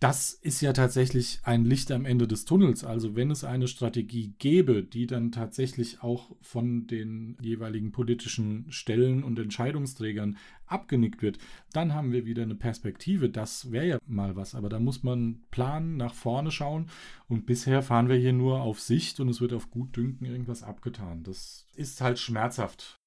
Das 0.00 0.32
ist 0.32 0.60
ja 0.60 0.72
tatsächlich 0.72 1.40
ein 1.44 1.64
Licht 1.64 1.90
am 1.90 2.04
Ende 2.04 2.26
des 2.26 2.44
Tunnels. 2.44 2.84
Also 2.84 3.16
wenn 3.16 3.30
es 3.30 3.44
eine 3.44 3.68
Strategie 3.68 4.34
gäbe, 4.38 4.82
die 4.82 5.06
dann 5.06 5.32
tatsächlich 5.32 6.02
auch 6.02 6.36
von 6.42 6.86
den 6.86 7.36
jeweiligen 7.40 7.92
politischen 7.92 8.66
Stellen 8.70 9.22
und 9.22 9.38
Entscheidungsträgern 9.38 10.36
abgenickt 10.66 11.22
wird, 11.22 11.38
dann 11.72 11.94
haben 11.94 12.12
wir 12.12 12.26
wieder 12.26 12.42
eine 12.42 12.54
Perspektive. 12.54 13.30
Das 13.30 13.70
wäre 13.72 13.86
ja 13.86 13.98
mal 14.06 14.36
was. 14.36 14.54
Aber 14.54 14.68
da 14.68 14.78
muss 14.78 15.02
man 15.02 15.42
planen, 15.50 15.96
nach 15.96 16.14
vorne 16.14 16.50
schauen. 16.50 16.90
Und 17.28 17.46
bisher 17.46 17.82
fahren 17.82 18.08
wir 18.08 18.16
hier 18.16 18.32
nur 18.32 18.62
auf 18.62 18.80
Sicht 18.80 19.20
und 19.20 19.28
es 19.28 19.40
wird 19.40 19.52
auf 19.52 19.70
gut 19.70 19.96
Dünken 19.96 20.26
irgendwas 20.26 20.62
abgetan. 20.62 21.22
Das 21.22 21.66
ist 21.74 22.00
halt 22.00 22.18
schmerzhaft. 22.18 22.98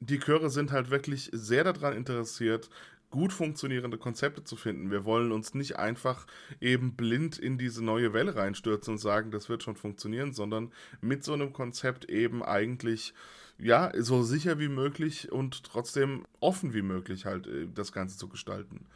Die 0.00 0.18
Chöre 0.18 0.50
sind 0.50 0.72
halt 0.72 0.90
wirklich 0.90 1.30
sehr 1.32 1.64
daran 1.64 1.96
interessiert, 1.96 2.68
gut 3.10 3.32
funktionierende 3.32 3.98
Konzepte 3.98 4.44
zu 4.44 4.56
finden. 4.56 4.90
Wir 4.90 5.04
wollen 5.04 5.32
uns 5.32 5.54
nicht 5.54 5.78
einfach 5.78 6.26
eben 6.60 6.94
blind 6.94 7.38
in 7.38 7.58
diese 7.58 7.84
neue 7.84 8.12
Welle 8.12 8.36
reinstürzen 8.36 8.94
und 8.94 8.98
sagen, 8.98 9.30
das 9.30 9.48
wird 9.48 9.62
schon 9.62 9.76
funktionieren, 9.76 10.32
sondern 10.32 10.72
mit 11.00 11.24
so 11.24 11.32
einem 11.32 11.52
Konzept 11.52 12.06
eben 12.06 12.42
eigentlich 12.42 13.14
ja, 13.58 13.90
so 13.96 14.22
sicher 14.22 14.58
wie 14.58 14.68
möglich 14.68 15.32
und 15.32 15.64
trotzdem 15.64 16.26
offen 16.40 16.74
wie 16.74 16.82
möglich 16.82 17.24
halt 17.24 17.46
äh, 17.46 17.66
das 17.72 17.92
Ganze 17.92 18.18
zu 18.18 18.28
gestalten. 18.28 18.86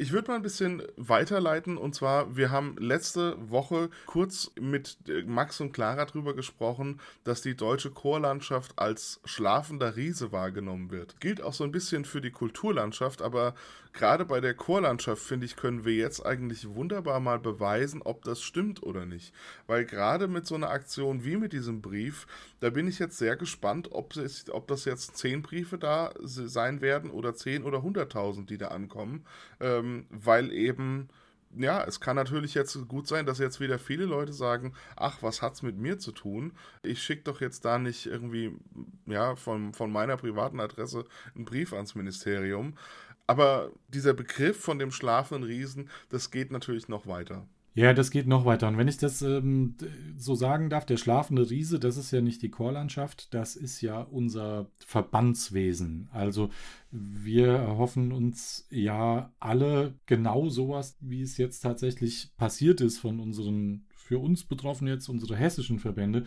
Ich 0.00 0.12
würde 0.12 0.30
mal 0.30 0.36
ein 0.36 0.42
bisschen 0.42 0.82
weiterleiten 0.96 1.76
und 1.76 1.94
zwar, 1.94 2.34
wir 2.34 2.50
haben 2.50 2.74
letzte 2.78 3.36
Woche 3.50 3.90
kurz 4.06 4.50
mit 4.58 4.96
äh, 5.06 5.24
Max 5.24 5.60
und 5.60 5.72
Clara 5.74 6.06
darüber 6.06 6.32
gesprochen, 6.32 7.00
dass 7.22 7.42
die 7.42 7.54
deutsche 7.54 7.90
Chorlandschaft 7.90 8.78
als 8.78 9.20
schlafender 9.26 9.96
Riese 9.96 10.32
wahrgenommen 10.32 10.90
wird. 10.90 11.20
Gilt 11.20 11.42
auch 11.42 11.52
so 11.52 11.64
ein 11.64 11.70
bisschen 11.70 12.06
für 12.06 12.22
die 12.22 12.30
Kulturlandschaft, 12.30 13.20
aber 13.20 13.54
gerade 13.92 14.24
bei 14.24 14.40
der 14.40 14.54
Chorlandschaft, 14.54 15.22
finde 15.22 15.46
ich, 15.46 15.56
können 15.56 15.84
wir 15.84 15.94
jetzt 15.94 16.24
eigentlich 16.24 16.68
wunderbar 16.74 17.20
mal 17.20 17.38
beweisen, 17.38 18.02
ob 18.02 18.24
das 18.24 18.42
stimmt 18.42 18.82
oder 18.82 19.06
nicht. 19.06 19.32
Weil 19.66 19.84
gerade 19.84 20.28
mit 20.28 20.46
so 20.46 20.54
einer 20.54 20.70
Aktion 20.70 21.24
wie 21.24 21.36
mit 21.36 21.52
diesem 21.52 21.82
Brief, 21.82 22.26
da 22.60 22.70
bin 22.70 22.86
ich 22.86 22.98
jetzt 22.98 23.18
sehr 23.18 23.36
gespannt, 23.36 23.88
ob, 23.92 24.16
es, 24.16 24.50
ob 24.50 24.68
das 24.68 24.84
jetzt 24.84 25.16
zehn 25.16 25.42
Briefe 25.42 25.78
da 25.78 26.12
sein 26.20 26.80
werden 26.80 27.10
oder 27.10 27.34
zehn 27.34 27.64
oder 27.64 27.82
hunderttausend, 27.82 28.50
die 28.50 28.58
da 28.58 28.68
ankommen. 28.68 29.24
Ähm, 29.60 30.06
weil 30.10 30.52
eben 30.52 31.08
ja, 31.56 31.82
es 31.84 32.00
kann 32.00 32.16
natürlich 32.16 32.54
jetzt 32.54 32.76
gut 32.86 33.08
sein, 33.08 33.26
dass 33.26 33.38
jetzt 33.38 33.60
wieder 33.60 33.78
viele 33.78 34.04
Leute 34.04 34.32
sagen, 34.32 34.72
ach, 34.94 35.22
was 35.22 35.42
hat's 35.42 35.62
mit 35.62 35.76
mir 35.76 35.98
zu 35.98 36.12
tun? 36.12 36.52
Ich 36.82 37.02
schicke 37.02 37.24
doch 37.24 37.40
jetzt 37.40 37.64
da 37.64 37.78
nicht 37.78 38.06
irgendwie, 38.06 38.56
ja, 39.06 39.34
von, 39.34 39.74
von 39.74 39.90
meiner 39.90 40.16
privaten 40.16 40.60
Adresse 40.60 41.04
einen 41.34 41.44
Brief 41.44 41.72
ans 41.72 41.94
Ministerium. 41.96 42.74
Aber 43.30 43.70
dieser 43.86 44.12
Begriff 44.12 44.58
von 44.58 44.80
dem 44.80 44.90
schlafenden 44.90 45.44
Riesen, 45.44 45.88
das 46.08 46.32
geht 46.32 46.50
natürlich 46.50 46.88
noch 46.88 47.06
weiter. 47.06 47.46
Ja, 47.74 47.94
das 47.94 48.10
geht 48.10 48.26
noch 48.26 48.44
weiter. 48.44 48.66
Und 48.66 48.76
wenn 48.76 48.88
ich 48.88 48.96
das 48.96 49.22
ähm, 49.22 49.76
so 50.16 50.34
sagen 50.34 50.68
darf, 50.68 50.84
der 50.84 50.96
schlafende 50.96 51.48
Riese, 51.48 51.78
das 51.78 51.96
ist 51.96 52.10
ja 52.10 52.20
nicht 52.22 52.42
die 52.42 52.50
Chorlandschaft, 52.50 53.32
das 53.32 53.54
ist 53.54 53.82
ja 53.82 54.00
unser 54.00 54.68
Verbandswesen. 54.84 56.08
Also 56.10 56.50
wir 56.90 57.52
erhoffen 57.52 58.10
uns 58.10 58.66
ja 58.68 59.32
alle 59.38 59.94
genau 60.06 60.48
sowas, 60.48 60.96
wie 60.98 61.22
es 61.22 61.36
jetzt 61.36 61.60
tatsächlich 61.60 62.32
passiert 62.36 62.80
ist 62.80 62.98
von 62.98 63.20
unseren, 63.20 63.86
für 63.94 64.18
uns 64.18 64.42
betroffen 64.42 64.88
jetzt 64.88 65.08
unsere 65.08 65.36
hessischen 65.36 65.78
Verbände, 65.78 66.24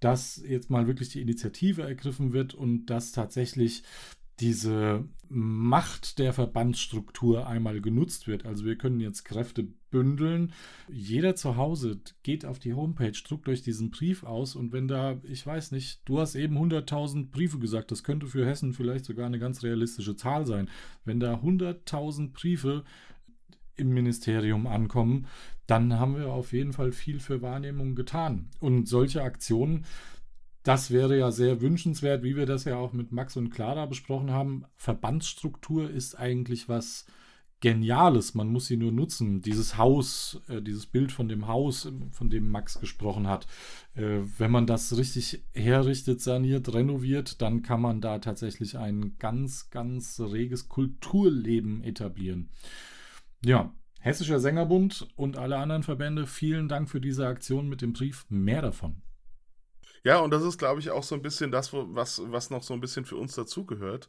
dass 0.00 0.42
jetzt 0.44 0.68
mal 0.68 0.88
wirklich 0.88 1.10
die 1.10 1.20
Initiative 1.20 1.82
ergriffen 1.82 2.32
wird 2.32 2.54
und 2.54 2.86
dass 2.86 3.12
tatsächlich 3.12 3.84
diese 4.40 5.04
Macht 5.28 6.18
der 6.18 6.32
Verbandsstruktur 6.32 7.46
einmal 7.46 7.80
genutzt 7.80 8.26
wird. 8.26 8.46
Also 8.46 8.64
wir 8.64 8.76
können 8.76 8.98
jetzt 8.98 9.24
Kräfte 9.24 9.68
bündeln. 9.90 10.52
Jeder 10.90 11.36
zu 11.36 11.56
Hause 11.56 12.00
geht 12.22 12.44
auf 12.44 12.58
die 12.58 12.74
Homepage, 12.74 13.12
druckt 13.12 13.48
euch 13.48 13.62
diesen 13.62 13.90
Brief 13.90 14.24
aus 14.24 14.56
und 14.56 14.72
wenn 14.72 14.88
da, 14.88 15.20
ich 15.22 15.46
weiß 15.46 15.70
nicht, 15.70 16.00
du 16.04 16.18
hast 16.18 16.34
eben 16.34 16.58
100.000 16.58 17.30
Briefe 17.30 17.58
gesagt, 17.58 17.90
das 17.90 18.02
könnte 18.02 18.26
für 18.26 18.46
Hessen 18.46 18.72
vielleicht 18.72 19.04
sogar 19.04 19.26
eine 19.26 19.38
ganz 19.38 19.62
realistische 19.62 20.16
Zahl 20.16 20.46
sein. 20.46 20.68
Wenn 21.04 21.20
da 21.20 21.34
100.000 21.34 22.32
Briefe 22.32 22.84
im 23.76 23.90
Ministerium 23.90 24.66
ankommen, 24.66 25.26
dann 25.66 25.98
haben 25.98 26.16
wir 26.16 26.32
auf 26.32 26.52
jeden 26.52 26.72
Fall 26.72 26.90
viel 26.90 27.20
für 27.20 27.42
Wahrnehmung 27.42 27.94
getan. 27.94 28.48
Und 28.58 28.88
solche 28.88 29.22
Aktionen 29.22 29.84
das 30.62 30.90
wäre 30.90 31.18
ja 31.18 31.30
sehr 31.30 31.60
wünschenswert, 31.60 32.22
wie 32.22 32.36
wir 32.36 32.46
das 32.46 32.64
ja 32.64 32.76
auch 32.76 32.92
mit 32.92 33.12
Max 33.12 33.36
und 33.36 33.50
Clara 33.50 33.86
besprochen 33.86 34.30
haben. 34.30 34.64
Verbandsstruktur 34.76 35.90
ist 35.90 36.18
eigentlich 36.18 36.68
was 36.68 37.06
Geniales. 37.60 38.34
Man 38.34 38.48
muss 38.48 38.66
sie 38.66 38.78
nur 38.78 38.90
nutzen. 38.90 39.42
Dieses 39.42 39.76
Haus, 39.76 40.40
äh, 40.48 40.62
dieses 40.62 40.86
Bild 40.86 41.12
von 41.12 41.28
dem 41.28 41.46
Haus, 41.46 41.90
von 42.10 42.30
dem 42.30 42.50
Max 42.50 42.80
gesprochen 42.80 43.26
hat, 43.26 43.46
äh, 43.94 44.20
wenn 44.38 44.50
man 44.50 44.66
das 44.66 44.96
richtig 44.96 45.44
herrichtet, 45.52 46.22
saniert, 46.22 46.72
renoviert, 46.72 47.42
dann 47.42 47.62
kann 47.62 47.82
man 47.82 48.00
da 48.00 48.18
tatsächlich 48.18 48.78
ein 48.78 49.16
ganz, 49.18 49.68
ganz 49.68 50.20
reges 50.20 50.68
Kulturleben 50.68 51.84
etablieren. 51.84 52.48
Ja, 53.44 53.74
Hessischer 54.02 54.40
Sängerbund 54.40 55.08
und 55.14 55.36
alle 55.36 55.58
anderen 55.58 55.82
Verbände, 55.82 56.26
vielen 56.26 56.68
Dank 56.68 56.88
für 56.88 57.02
diese 57.02 57.26
Aktion 57.26 57.68
mit 57.68 57.82
dem 57.82 57.92
Brief. 57.92 58.24
Mehr 58.30 58.62
davon. 58.62 59.02
Ja, 60.04 60.20
und 60.20 60.30
das 60.30 60.42
ist, 60.42 60.58
glaube 60.58 60.80
ich, 60.80 60.90
auch 60.90 61.02
so 61.02 61.14
ein 61.14 61.22
bisschen 61.22 61.50
das, 61.50 61.72
was, 61.72 62.22
was 62.30 62.50
noch 62.50 62.62
so 62.62 62.74
ein 62.74 62.80
bisschen 62.80 63.04
für 63.04 63.16
uns 63.16 63.34
dazugehört. 63.34 64.08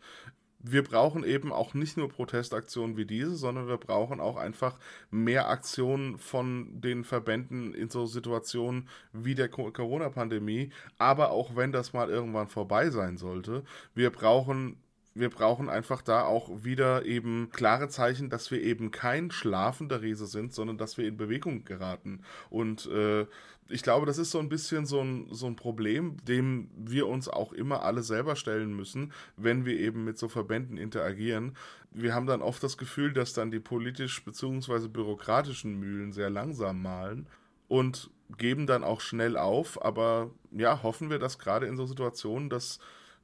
Wir 0.64 0.84
brauchen 0.84 1.24
eben 1.24 1.52
auch 1.52 1.74
nicht 1.74 1.98
nur 1.98 2.10
Protestaktionen 2.10 2.96
wie 2.98 3.06
diese, 3.06 3.36
sondern 3.36 3.68
wir 3.68 3.78
brauchen 3.78 4.20
auch 4.20 4.38
einfach 4.38 4.78
mehr 5.10 5.50
Aktionen 5.50 6.20
von 6.20 6.82
den 6.82 7.04
Verbänden 7.04 7.74
in 7.74 7.90
so 7.90 8.06
Situationen 8.06 8.88
wie 9.12 9.36
der 9.36 9.50
Corona-Pandemie. 9.50 10.72
Aber 11.00 11.32
auch 11.32 11.56
wenn 11.56 11.72
das 11.72 11.94
mal 11.94 12.10
irgendwann 12.10 12.48
vorbei 12.48 12.92
sein 12.92 13.18
sollte, 13.18 13.64
wir 13.96 14.12
brauchen 14.12 14.78
wir 15.14 15.30
brauchen 15.30 15.70
einfach 15.70 16.02
da 16.02 16.24
auch 16.24 16.64
wieder 16.64 17.06
eben 17.06 17.50
klare 17.52 17.90
Zeichen, 17.90 18.30
dass 18.30 18.50
wir 18.50 18.62
eben 18.62 18.92
kein 18.92 19.30
schlafender 19.30 20.02
Riese 20.02 20.26
sind, 20.26 20.54
sondern 20.54 20.78
dass 20.78 20.98
wir 20.98 21.06
in 21.06 21.18
Bewegung 21.18 21.66
geraten. 21.66 22.22
Und 22.50 22.86
äh, 22.88 23.26
ich 23.68 23.84
glaube, 23.84 24.06
das 24.06 24.18
ist 24.18 24.32
so 24.32 24.40
ein 24.40 24.50
bisschen 24.50 24.86
so 24.86 25.02
ein, 25.02 25.28
so 25.32 25.48
ein 25.48 25.56
Problem, 25.56 26.18
dem 26.26 26.70
wir 26.76 27.08
uns 27.08 27.28
auch 27.28 27.52
immer 27.52 27.84
alle 27.84 28.04
selber 28.04 28.36
stellen 28.36 28.74
müssen, 28.74 29.12
wenn 29.38 29.66
wir 29.66 29.78
eben 29.80 30.06
mit 30.06 30.18
so 30.18 30.30
Verbänden 30.30 30.78
interagieren. 30.78 31.56
Wir 31.92 32.14
haben 32.14 32.28
dann 32.28 32.42
oft 32.42 32.64
das 32.64 32.78
Gefühl, 32.78 33.14
dass 33.14 33.34
dann 33.34 33.52
die 33.52 33.60
politisch 33.60 34.24
bzw. 34.24 34.88
bürokratischen 34.88 35.78
Mühlen 35.78 36.14
sehr 36.14 36.30
langsam 36.30 36.82
malen 36.82 37.28
und 37.68 38.10
geben 38.38 38.66
dann 38.66 38.84
auch 38.84 39.02
schnell 39.02 39.36
auf. 39.36 39.84
Aber 39.84 40.32
ja, 40.52 40.84
hoffen 40.84 41.10
wir, 41.10 41.20
dass 41.20 41.38
gerade 41.38 41.66
in 41.66 41.76
so 41.76 41.86
Situationen 41.86 42.50
das 42.50 42.80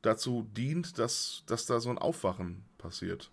dazu 0.08 0.48
dient, 0.56 0.98
dass, 0.98 1.44
dass 1.46 1.66
da 1.66 1.80
so 1.80 1.90
ein 1.90 1.98
Aufwachen 1.98 2.64
passiert. 2.78 3.32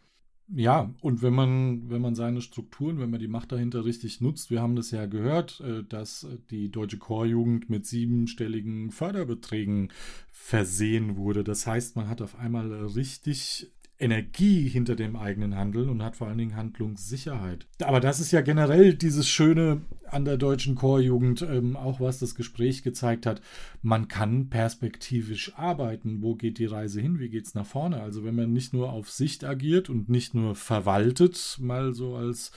Ja, 0.49 0.93
und 1.01 1.23
wenn 1.23 1.33
man, 1.33 1.89
wenn 1.89 2.03
man 2.03 2.15
seine 2.15 2.43
Strukturen, 2.43 2.99
wenn 2.99 3.11
man 3.11 3.21
die 3.21 3.29
Macht 3.29 3.51
dahinter 3.53 3.87
richtig 3.87 4.21
nutzt, 4.21 4.51
wir 4.51 4.61
haben 4.61 4.77
das 4.77 4.91
ja 4.91 5.07
gehört, 5.07 5.61
äh, 5.61 5.85
dass 5.85 6.27
die 6.51 6.71
deutsche 6.71 6.99
Chorjugend 6.99 7.71
mit 7.71 7.87
siebenstelligen 7.87 8.91
Förderbeträgen 8.91 9.91
versehen 10.31 11.17
wurde. 11.17 11.45
Das 11.45 11.67
heißt, 11.67 11.97
man 11.97 12.09
hat 12.09 12.21
auf 12.21 12.39
einmal 12.39 12.71
richtig 12.89 13.73
Energie 13.99 14.69
hinter 14.69 14.97
dem 14.97 15.17
eigenen 15.17 15.57
Handeln 15.57 15.89
und 15.89 16.03
hat 16.03 16.17
vor 16.17 16.27
allen 16.27 16.39
Dingen 16.39 16.57
Handlungssicherheit. 16.57 17.67
Aber 17.83 18.01
das 18.01 18.21
ist 18.21 18.33
ja 18.33 18.41
generell 18.43 18.95
dieses 18.95 19.29
Schöne 19.29 19.83
an 20.15 20.25
der 20.25 20.37
deutschen 20.37 20.77
Chorjugend, 20.77 21.43
ähm, 21.43 21.77
auch 21.77 22.01
was 22.01 22.19
das 22.19 22.35
Gespräch 22.35 22.83
gezeigt 22.83 23.27
hat. 23.27 23.43
Man 23.83 24.09
kann 24.09 24.49
perspektivisch 24.49 25.53
arbeiten. 25.57 26.23
Wo 26.23 26.37
geht 26.37 26.59
die 26.59 26.67
Reise 26.67 27.01
hin? 27.01 27.19
Wie 27.19 27.29
geht 27.29 27.47
es 27.47 27.55
nach 27.55 27.67
vorne? 27.67 28.01
Also 28.01 28.25
wenn 28.25 28.37
man 28.37 28.53
nicht 28.53 28.73
nur 28.73 28.93
auf 28.93 29.11
Sicht 29.11 29.45
agiert 29.45 29.91
und 29.91 30.09
nicht 30.09 30.35
nur 30.35 30.55
verwaltet, 30.55 31.59
mal 31.61 31.93
so 31.95 32.15
als 32.15 32.53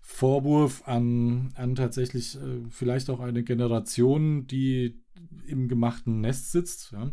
Vorwurf 0.00 0.82
an, 0.86 1.52
an 1.54 1.74
tatsächlich 1.74 2.36
äh, 2.36 2.62
vielleicht 2.70 3.10
auch 3.10 3.20
eine 3.20 3.44
Generation, 3.44 4.46
die 4.46 5.00
im 5.46 5.68
gemachten 5.68 6.20
Nest 6.20 6.52
sitzt. 6.52 6.92
Ja 6.92 7.10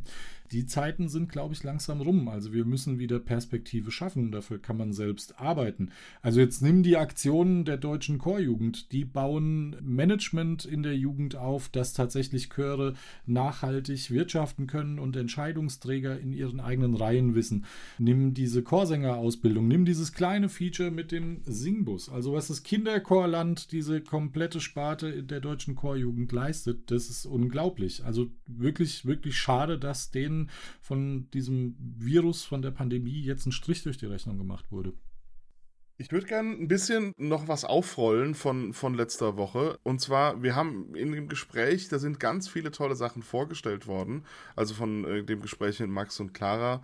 die 0.52 0.66
Zeiten 0.66 1.08
sind, 1.08 1.32
glaube 1.32 1.54
ich, 1.54 1.64
langsam 1.64 2.02
rum. 2.02 2.28
Also 2.28 2.54
wir 2.54 2.66
müssen 2.66 3.00
wieder 3.00 3.20
Perspektive 3.20 3.92
schaffen. 3.92 4.32
Dafür 4.32 4.60
kann 4.60 4.78
man 4.78 4.94
selbst 4.94 5.40
arbeiten. 5.40 5.92
Also 6.22 6.40
jetzt 6.40 6.62
nimm 6.62 6.84
die 6.84 6.98
Aktionen 6.98 7.64
der 7.64 7.78
deutschen 7.78 8.18
Chorjugend. 8.18 8.92
Die 8.92 9.06
bauen 9.06 9.78
Management 9.82 10.66
in 10.66 10.84
der 10.84 10.98
Jugend 10.98 11.36
auf, 11.36 11.70
dass 11.70 11.94
tatsächlich 11.94 12.50
Chöre 12.50 12.94
nachhaltig 13.26 14.12
wirtschaften 14.12 14.68
können 14.68 15.00
und 15.00 15.16
Entscheidungsträger 15.16 16.20
in 16.20 16.34
ihren 16.34 16.60
eigenen 16.60 16.96
Reihen 16.96 17.34
wissen. 17.36 17.66
Nimm 17.98 18.34
diese 18.34 18.64
Chorsängerausbildung, 18.64 19.68
nimm 19.68 19.86
dieses 19.86 20.12
kleine 20.14 20.50
Feature 20.50 20.92
mit 20.92 21.12
dem 21.12 21.42
Singbus. 21.46 22.10
Also 22.10 22.34
was 22.34 22.48
das 22.48 22.64
Kinderchorland, 22.64 23.72
diese 23.72 24.02
komplette 24.02 24.60
Sparte 24.60 25.24
der 25.24 25.40
deutschen 25.40 25.76
Chorjugend 25.76 26.32
leistet, 26.32 26.92
das 26.92 27.10
ist 27.10 27.26
unglaublich. 27.26 28.04
Also 28.04 28.30
wirklich, 28.48 29.06
wirklich 29.06 29.38
schade, 29.38 29.80
dass 29.80 30.12
denen 30.12 30.41
von 30.82 31.30
diesem 31.32 31.76
Virus, 31.80 32.44
von 32.44 32.62
der 32.62 32.72
Pandemie 32.72 33.22
jetzt 33.22 33.46
ein 33.46 33.52
Strich 33.52 33.84
durch 33.84 33.98
die 33.98 34.06
Rechnung 34.06 34.38
gemacht 34.38 34.72
wurde. 34.72 34.94
Ich 36.02 36.12
würde 36.12 36.26
gerne 36.26 36.50
ein 36.50 36.68
bisschen 36.68 37.14
noch 37.18 37.48
was 37.48 37.64
aufrollen 37.64 38.34
von, 38.34 38.74
von 38.74 38.96
letzter 38.96 39.38
Woche. 39.38 39.78
Und 39.84 40.02
zwar, 40.02 40.42
wir 40.42 40.56
haben 40.56 40.96
in 40.96 41.12
dem 41.12 41.28
Gespräch, 41.28 41.90
da 41.90 42.00
sind 42.00 42.20
ganz 42.20 42.50
viele 42.50 42.72
tolle 42.72 42.96
Sachen 42.96 43.22
vorgestellt 43.22 43.86
worden. 43.86 44.26
Also 44.56 44.74
von 44.74 45.06
äh, 45.06 45.24
dem 45.24 45.42
Gespräch 45.42 45.80
mit 45.80 45.92
Max 45.92 46.20
und 46.20 46.34
Clara. 46.34 46.82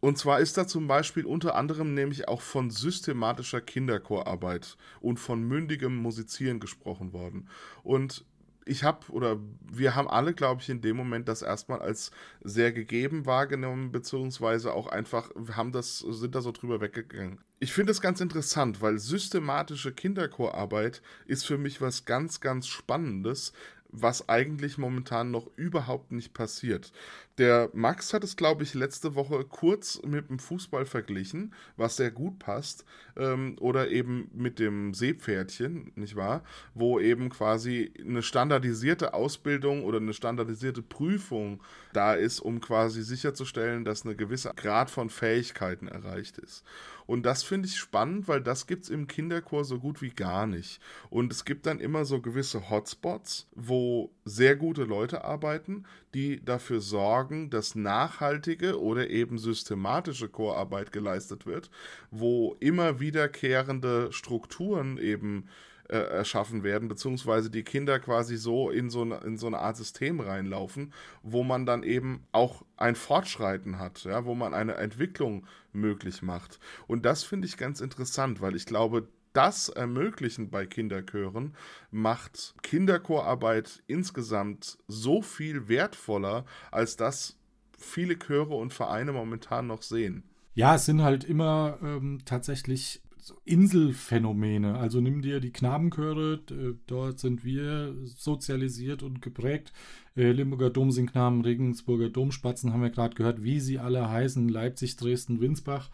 Und 0.00 0.18
zwar 0.18 0.40
ist 0.40 0.58
da 0.58 0.66
zum 0.66 0.88
Beispiel 0.88 1.24
unter 1.26 1.54
anderem 1.54 1.94
nämlich 1.94 2.26
auch 2.26 2.40
von 2.40 2.70
systematischer 2.70 3.60
Kinderchorarbeit 3.60 4.76
und 5.00 5.20
von 5.20 5.44
mündigem 5.44 5.94
Musizieren 5.94 6.58
gesprochen 6.58 7.12
worden. 7.12 7.48
Und 7.84 8.24
ich 8.66 8.82
habe 8.84 9.10
oder 9.10 9.38
wir 9.72 9.94
haben 9.94 10.08
alle, 10.08 10.34
glaube 10.34 10.60
ich, 10.60 10.68
in 10.68 10.80
dem 10.80 10.96
Moment 10.96 11.28
das 11.28 11.40
erstmal 11.40 11.80
als 11.80 12.10
sehr 12.42 12.72
gegeben 12.72 13.24
wahrgenommen, 13.24 13.92
beziehungsweise 13.92 14.74
auch 14.74 14.88
einfach 14.88 15.30
haben 15.52 15.72
das, 15.72 16.00
sind 16.00 16.34
da 16.34 16.40
so 16.42 16.52
drüber 16.52 16.80
weggegangen. 16.80 17.38
Ich 17.60 17.72
finde 17.72 17.92
es 17.92 18.00
ganz 18.00 18.20
interessant, 18.20 18.82
weil 18.82 18.98
systematische 18.98 19.92
Kinderchorarbeit 19.92 21.00
ist 21.26 21.46
für 21.46 21.56
mich 21.56 21.80
was 21.80 22.04
ganz, 22.04 22.40
ganz 22.40 22.66
Spannendes, 22.66 23.52
was 23.88 24.28
eigentlich 24.28 24.78
momentan 24.78 25.30
noch 25.30 25.48
überhaupt 25.56 26.12
nicht 26.12 26.34
passiert. 26.34 26.92
Der 27.38 27.68
Max 27.74 28.14
hat 28.14 28.24
es, 28.24 28.36
glaube 28.36 28.62
ich, 28.62 28.72
letzte 28.72 29.14
Woche 29.14 29.44
kurz 29.44 30.00
mit 30.02 30.30
dem 30.30 30.38
Fußball 30.38 30.86
verglichen, 30.86 31.52
was 31.76 31.96
sehr 31.96 32.10
gut 32.10 32.38
passt. 32.38 32.86
Ähm, 33.14 33.56
oder 33.60 33.90
eben 33.90 34.30
mit 34.32 34.58
dem 34.58 34.94
Seepferdchen, 34.94 35.92
nicht 35.96 36.16
wahr? 36.16 36.42
Wo 36.72 36.98
eben 36.98 37.28
quasi 37.28 37.92
eine 38.00 38.22
standardisierte 38.22 39.12
Ausbildung 39.12 39.84
oder 39.84 39.98
eine 39.98 40.14
standardisierte 40.14 40.80
Prüfung 40.80 41.62
da 41.92 42.14
ist, 42.14 42.40
um 42.40 42.60
quasi 42.62 43.02
sicherzustellen, 43.02 43.84
dass 43.84 44.06
eine 44.06 44.16
gewisse 44.16 44.52
Grad 44.56 44.90
von 44.90 45.10
Fähigkeiten 45.10 45.88
erreicht 45.88 46.38
ist. 46.38 46.64
Und 47.06 47.24
das 47.24 47.42
finde 47.44 47.68
ich 47.68 47.76
spannend, 47.76 48.28
weil 48.28 48.42
das 48.42 48.66
gibt 48.66 48.84
es 48.84 48.90
im 48.90 49.06
Kinderchor 49.06 49.64
so 49.64 49.78
gut 49.78 50.02
wie 50.02 50.10
gar 50.10 50.46
nicht. 50.46 50.80
Und 51.08 51.32
es 51.32 51.44
gibt 51.44 51.66
dann 51.66 51.78
immer 51.78 52.04
so 52.04 52.20
gewisse 52.20 52.68
Hotspots, 52.68 53.46
wo 53.54 54.10
sehr 54.24 54.56
gute 54.56 54.84
Leute 54.84 55.24
arbeiten, 55.24 55.84
die 56.16 56.42
dafür 56.42 56.80
sorgen, 56.80 57.50
dass 57.50 57.74
nachhaltige 57.74 58.80
oder 58.80 59.10
eben 59.10 59.36
systematische 59.36 60.30
Chorarbeit 60.30 60.90
geleistet 60.90 61.44
wird, 61.44 61.70
wo 62.10 62.56
immer 62.58 63.00
wiederkehrende 63.00 64.10
Strukturen 64.12 64.96
eben 64.96 65.46
äh, 65.88 65.98
erschaffen 65.98 66.62
werden, 66.62 66.88
beziehungsweise 66.88 67.50
die 67.50 67.64
Kinder 67.64 68.00
quasi 68.00 68.38
so 68.38 68.70
in 68.70 68.88
so, 68.88 69.02
eine, 69.02 69.18
in 69.18 69.36
so 69.36 69.46
eine 69.46 69.58
Art 69.58 69.76
System 69.76 70.20
reinlaufen, 70.20 70.94
wo 71.22 71.44
man 71.44 71.66
dann 71.66 71.82
eben 71.82 72.26
auch 72.32 72.64
ein 72.78 72.96
Fortschreiten 72.96 73.78
hat, 73.78 74.04
ja, 74.04 74.24
wo 74.24 74.34
man 74.34 74.54
eine 74.54 74.76
Entwicklung 74.76 75.46
möglich 75.74 76.22
macht. 76.22 76.60
Und 76.86 77.04
das 77.04 77.24
finde 77.24 77.46
ich 77.46 77.58
ganz 77.58 77.82
interessant, 77.82 78.40
weil 78.40 78.56
ich 78.56 78.64
glaube, 78.64 79.06
das 79.36 79.68
ermöglichen 79.68 80.50
bei 80.50 80.66
Kinderchören 80.66 81.54
macht 81.90 82.54
Kinderchorarbeit 82.62 83.82
insgesamt 83.86 84.78
so 84.88 85.20
viel 85.20 85.68
wertvoller, 85.68 86.46
als 86.70 86.96
das 86.96 87.38
viele 87.78 88.18
Chöre 88.18 88.54
und 88.54 88.72
Vereine 88.72 89.12
momentan 89.12 89.66
noch 89.66 89.82
sehen. 89.82 90.24
Ja, 90.54 90.76
es 90.76 90.86
sind 90.86 91.02
halt 91.02 91.24
immer 91.24 91.78
ähm, 91.82 92.20
tatsächlich 92.24 93.02
Inselphänomene. 93.44 94.78
Also 94.78 95.00
nimm 95.00 95.20
dir 95.20 95.40
die 95.40 95.50
Knabenchöre, 95.50 96.40
dort 96.86 97.18
sind 97.18 97.44
wir 97.44 97.94
sozialisiert 98.04 99.02
und 99.02 99.20
geprägt. 99.20 99.72
Äh, 100.16 100.32
Limburger 100.32 100.70
Domsingknaben, 100.70 101.42
Regensburger 101.42 102.08
Domspatzen 102.08 102.72
haben 102.72 102.82
wir 102.82 102.90
gerade 102.90 103.16
gehört, 103.16 103.42
wie 103.42 103.60
sie 103.60 103.78
alle 103.78 104.08
heißen, 104.08 104.48
Leipzig, 104.48 104.96
Dresden, 104.96 105.40
Winsbach. 105.40 105.90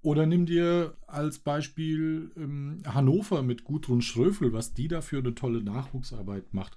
Oder 0.00 0.26
nimm 0.26 0.46
dir 0.46 0.96
als 1.08 1.40
Beispiel 1.40 2.30
ähm, 2.36 2.82
Hannover 2.86 3.42
mit 3.42 3.64
Gudrun 3.64 4.00
Schröfel, 4.00 4.52
was 4.52 4.72
die 4.72 4.86
da 4.86 5.00
für 5.00 5.18
eine 5.18 5.34
tolle 5.34 5.62
Nachwuchsarbeit 5.62 6.54
macht. 6.54 6.76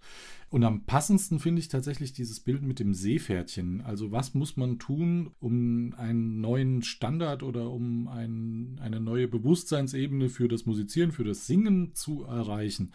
Und 0.49 0.63
am 0.63 0.85
passendsten 0.85 1.39
finde 1.39 1.59
ich 1.59 1.67
tatsächlich 1.67 2.13
dieses 2.13 2.39
Bild 2.39 2.63
mit 2.63 2.79
dem 2.79 2.93
Seepferdchen. 2.93 3.81
Also 3.81 4.11
was 4.11 4.33
muss 4.33 4.57
man 4.57 4.79
tun, 4.79 5.31
um 5.39 5.93
einen 5.97 6.41
neuen 6.41 6.81
Standard 6.81 7.43
oder 7.43 7.69
um 7.69 8.07
ein, 8.07 8.79
eine 8.81 8.99
neue 8.99 9.27
Bewusstseinsebene 9.27 10.27
für 10.27 10.47
das 10.47 10.65
Musizieren, 10.65 11.11
für 11.11 11.23
das 11.23 11.45
Singen 11.45 11.93
zu 11.93 12.23
erreichen? 12.23 12.91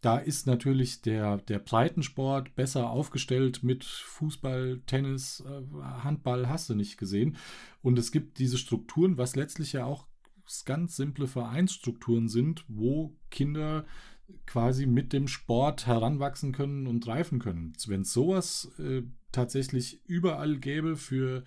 Da 0.00 0.18
ist 0.18 0.46
natürlich 0.46 1.02
der, 1.02 1.38
der 1.38 1.58
Breitensport 1.58 2.54
besser 2.54 2.90
aufgestellt 2.90 3.64
mit 3.64 3.84
Fußball, 3.84 4.80
Tennis, 4.86 5.42
äh, 5.46 5.82
Handball, 5.82 6.48
hast 6.48 6.70
du 6.70 6.74
nicht 6.74 6.98
gesehen. 6.98 7.36
Und 7.82 7.98
es 7.98 8.12
gibt 8.12 8.38
diese 8.38 8.58
Strukturen, 8.58 9.18
was 9.18 9.34
letztlich 9.34 9.72
ja 9.72 9.84
auch 9.84 10.06
ganz 10.64 10.96
simple 10.96 11.26
Vereinsstrukturen 11.26 12.28
sind, 12.28 12.64
wo 12.68 13.14
Kinder 13.30 13.84
quasi 14.46 14.86
mit 14.86 15.12
dem 15.12 15.28
Sport 15.28 15.86
heranwachsen 15.86 16.52
können 16.52 16.86
und 16.86 17.06
reifen 17.06 17.38
können. 17.38 17.72
Wenn 17.86 18.02
es 18.02 18.12
sowas 18.12 18.70
äh, 18.78 19.02
tatsächlich 19.32 20.00
überall 20.06 20.58
gäbe 20.58 20.96
für 20.96 21.44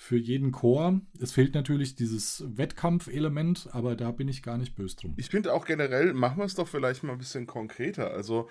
für 0.00 0.16
jeden 0.16 0.50
Chor. 0.50 0.98
Es 1.20 1.32
fehlt 1.32 1.54
natürlich 1.54 1.94
dieses 1.94 2.42
Wettkampfelement, 2.56 3.68
aber 3.72 3.96
da 3.96 4.12
bin 4.12 4.28
ich 4.28 4.42
gar 4.42 4.56
nicht 4.56 4.74
böse 4.74 4.96
drum. 4.96 5.12
Ich 5.18 5.28
finde 5.28 5.52
auch 5.52 5.66
generell, 5.66 6.14
machen 6.14 6.38
wir 6.38 6.46
es 6.46 6.54
doch 6.54 6.66
vielleicht 6.66 7.02
mal 7.02 7.12
ein 7.12 7.18
bisschen 7.18 7.46
konkreter. 7.46 8.10
Also 8.10 8.48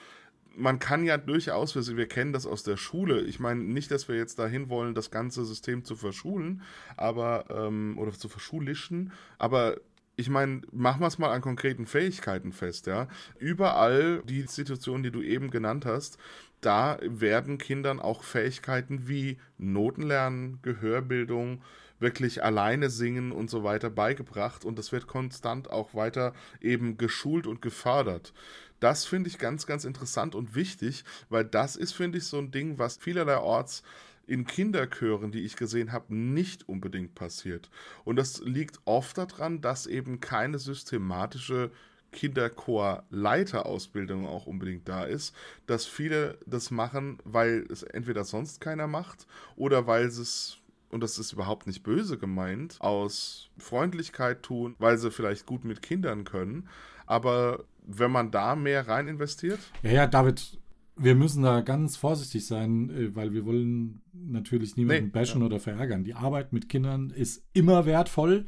man 0.56 0.78
kann 0.78 1.06
ja 1.06 1.18
durchaus, 1.18 1.76
wir, 1.76 1.98
wir 1.98 2.08
kennen 2.08 2.34
das 2.34 2.46
aus 2.46 2.62
der 2.62 2.78
Schule. 2.78 3.22
Ich 3.22 3.40
meine 3.40 3.64
nicht, 3.64 3.90
dass 3.90 4.08
wir 4.08 4.16
jetzt 4.16 4.38
dahin 4.38 4.70
wollen, 4.70 4.94
das 4.94 5.10
ganze 5.10 5.44
System 5.44 5.84
zu 5.84 5.96
verschulen, 5.96 6.62
aber 6.98 7.46
ähm, 7.50 7.98
oder 7.98 8.12
zu 8.12 8.30
verschulischen, 8.30 9.12
aber 9.40 9.82
ich 10.20 10.30
meine, 10.30 10.62
machen 10.74 11.00
wir 11.00 11.08
es 11.08 11.18
mal 11.18 11.32
an 11.32 11.42
konkreten 11.42 11.86
Fähigkeiten 11.86 12.52
fest, 12.52 12.88
ja. 12.88 13.08
Überall 13.38 14.22
die 14.26 14.42
Institutionen, 14.42 15.02
die 15.02 15.12
du 15.12 15.22
eben 15.22 15.50
genannt 15.50 15.86
hast, 15.86 16.18
da 16.60 16.98
werden 17.02 17.58
Kindern 17.58 18.02
auch 18.02 18.24
Fähigkeiten 18.24 19.08
wie 19.08 19.38
Notenlernen, 19.58 20.60
Gehörbildung, 20.62 21.62
wirklich 22.00 22.44
alleine 22.44 22.90
singen 22.90 23.32
und 23.32 23.50
so 23.50 23.64
weiter 23.64 23.90
beigebracht 23.90 24.66
und 24.66 24.78
das 24.78 24.92
wird 24.92 25.08
konstant 25.08 25.70
auch 25.70 25.94
weiter 25.94 26.34
eben 26.60 26.98
geschult 26.98 27.48
und 27.48 27.62
gefördert. 27.62 28.34
Das 28.82 29.06
finde 29.06 29.30
ich 29.30 29.38
ganz, 29.38 29.66
ganz 29.68 29.86
interessant 29.86 30.36
und 30.36 30.54
wichtig, 30.54 31.06
weil 31.30 31.46
das 31.46 31.78
ist, 31.78 31.94
finde 31.94 32.18
ich, 32.18 32.26
so 32.26 32.40
ein 32.40 32.52
Ding, 32.52 32.78
was 32.78 32.98
vielerorts 32.98 33.84
in 34.30 34.46
Kinderchören, 34.46 35.32
die 35.32 35.42
ich 35.42 35.56
gesehen 35.56 35.92
habe, 35.92 36.16
nicht 36.16 36.70
unbedingt 36.70 37.16
passiert. 37.16 37.72
Und 38.06 38.16
das 38.16 38.42
liegt 38.42 38.80
oft 38.86 39.18
daran, 39.18 39.60
dass 39.62 39.88
eben 39.88 40.20
keine 40.20 40.60
systematische 40.60 41.72
Kinderchor-Leiterausbildung 42.12 44.28
auch 44.28 44.46
unbedingt 44.46 44.88
da 44.88 45.04
ist, 45.04 45.36
dass 45.66 45.88
viele 45.88 46.38
das 46.46 46.70
machen, 46.70 47.18
weil 47.24 47.66
es 47.70 47.82
entweder 47.84 48.24
sonst 48.24 48.62
keiner 48.62 48.86
macht 48.88 49.26
oder 49.56 49.88
weil 49.88 50.12
sie 50.12 50.22
es 50.22 50.58
und 50.92 51.02
das 51.02 51.18
ist 51.20 51.34
überhaupt 51.34 51.68
nicht 51.68 51.84
böse 51.84 52.18
gemeint, 52.18 52.78
aus 52.80 53.52
Freundlichkeit 53.60 54.42
tun, 54.42 54.74
weil 54.80 54.98
sie 54.98 55.12
vielleicht 55.12 55.46
gut 55.46 55.64
mit 55.64 55.84
Kindern 55.84 56.24
können. 56.24 56.68
Aber 57.06 57.64
wenn 57.86 58.10
man 58.10 58.32
da 58.32 58.56
mehr 58.56 58.88
rein 58.88 59.08
investiert? 59.08 59.60
Ja, 59.84 59.92
ja, 59.92 60.08
David, 60.08 60.58
wir 61.00 61.16
müssen 61.16 61.44
da 61.44 61.62
ganz 61.62 61.96
vorsichtig 61.96 62.46
sein, 62.46 62.90
äh, 62.90 63.16
weil 63.16 63.34
wir 63.34 63.46
wollen 63.46 64.02
natürlich 64.14 64.76
niemanden 64.76 65.06
nee, 65.06 65.12
bashen 65.12 65.42
ja. 65.42 65.48
oder 65.48 65.60
verärgern. 65.60 66.04
Die 66.04 66.14
Arbeit 66.14 66.54
mit 66.54 66.70
Kindern 66.70 67.10
ist 67.10 67.46
immer 67.54 67.86
wertvoll. 67.86 68.46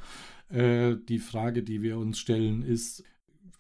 Äh, 0.50 0.96
die 1.08 1.20
Frage, 1.20 1.64
die 1.64 1.82
wir 1.82 1.98
uns 1.98 2.20
stellen, 2.20 2.62
ist, 2.62 3.04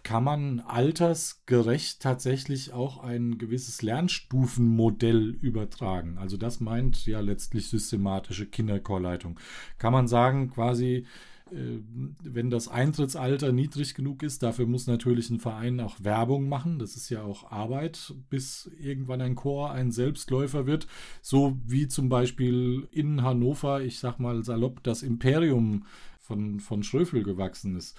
kann 0.03 0.23
man 0.23 0.59
altersgerecht 0.61 2.01
tatsächlich 2.01 2.73
auch 2.73 3.03
ein 3.03 3.37
gewisses 3.37 3.81
Lernstufenmodell 3.81 5.29
übertragen? 5.29 6.17
Also 6.17 6.37
das 6.37 6.59
meint 6.59 7.05
ja 7.05 7.19
letztlich 7.19 7.69
systematische 7.69 8.47
Kinderchorleitung. 8.47 9.39
Kann 9.77 9.93
man 9.93 10.07
sagen, 10.07 10.49
quasi, 10.49 11.05
wenn 11.51 12.49
das 12.49 12.67
Eintrittsalter 12.67 13.51
niedrig 13.51 13.93
genug 13.93 14.23
ist, 14.23 14.41
dafür 14.41 14.65
muss 14.65 14.87
natürlich 14.87 15.29
ein 15.29 15.39
Verein 15.39 15.79
auch 15.79 15.97
Werbung 16.01 16.47
machen. 16.47 16.79
Das 16.79 16.95
ist 16.95 17.09
ja 17.09 17.23
auch 17.23 17.51
Arbeit, 17.51 18.13
bis 18.29 18.71
irgendwann 18.79 19.21
ein 19.21 19.35
Chor 19.35 19.71
ein 19.71 19.91
Selbstläufer 19.91 20.65
wird. 20.65 20.87
So 21.21 21.59
wie 21.65 21.87
zum 21.87 22.09
Beispiel 22.09 22.87
in 22.91 23.21
Hannover, 23.21 23.81
ich 23.81 23.99
sag 23.99 24.19
mal 24.19 24.43
salopp, 24.43 24.81
das 24.83 25.03
Imperium 25.03 25.85
von, 26.19 26.59
von 26.59 26.83
Schröfel 26.83 27.23
gewachsen 27.23 27.75
ist 27.75 27.97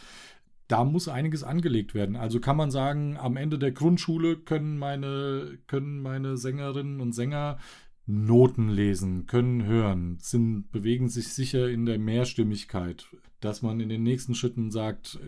da 0.69 0.85
muss 0.85 1.07
einiges 1.07 1.45
angelegt 1.45 1.93
werden. 1.93 2.17
Also 2.17 2.41
kann 2.41 2.57
man 2.57 2.71
sagen, 2.71 3.19
am 3.19 3.37
Ende 3.37 3.59
der 3.59 3.73
Grundschule 3.73 4.39
können 4.39 4.79
meine, 4.79 5.59
können 5.67 6.01
meine 6.01 6.39
Sängerinnen 6.39 7.03
und 7.03 7.13
Sänger 7.13 7.59
Noten 8.07 8.69
lesen, 8.69 9.27
können 9.27 9.65
hören, 9.65 10.17
sind, 10.21 10.73
bewegen 10.73 11.09
sich 11.09 11.29
sicher 11.29 11.69
in 11.69 11.85
der 11.85 11.99
Mehrstimmigkeit. 11.99 13.07
Dass 13.43 13.61
man 13.61 13.81
in 13.81 13.89
den 13.89 14.05
nächsten 14.05 14.37
Schritten 14.37 14.71
sagt, 14.71 15.19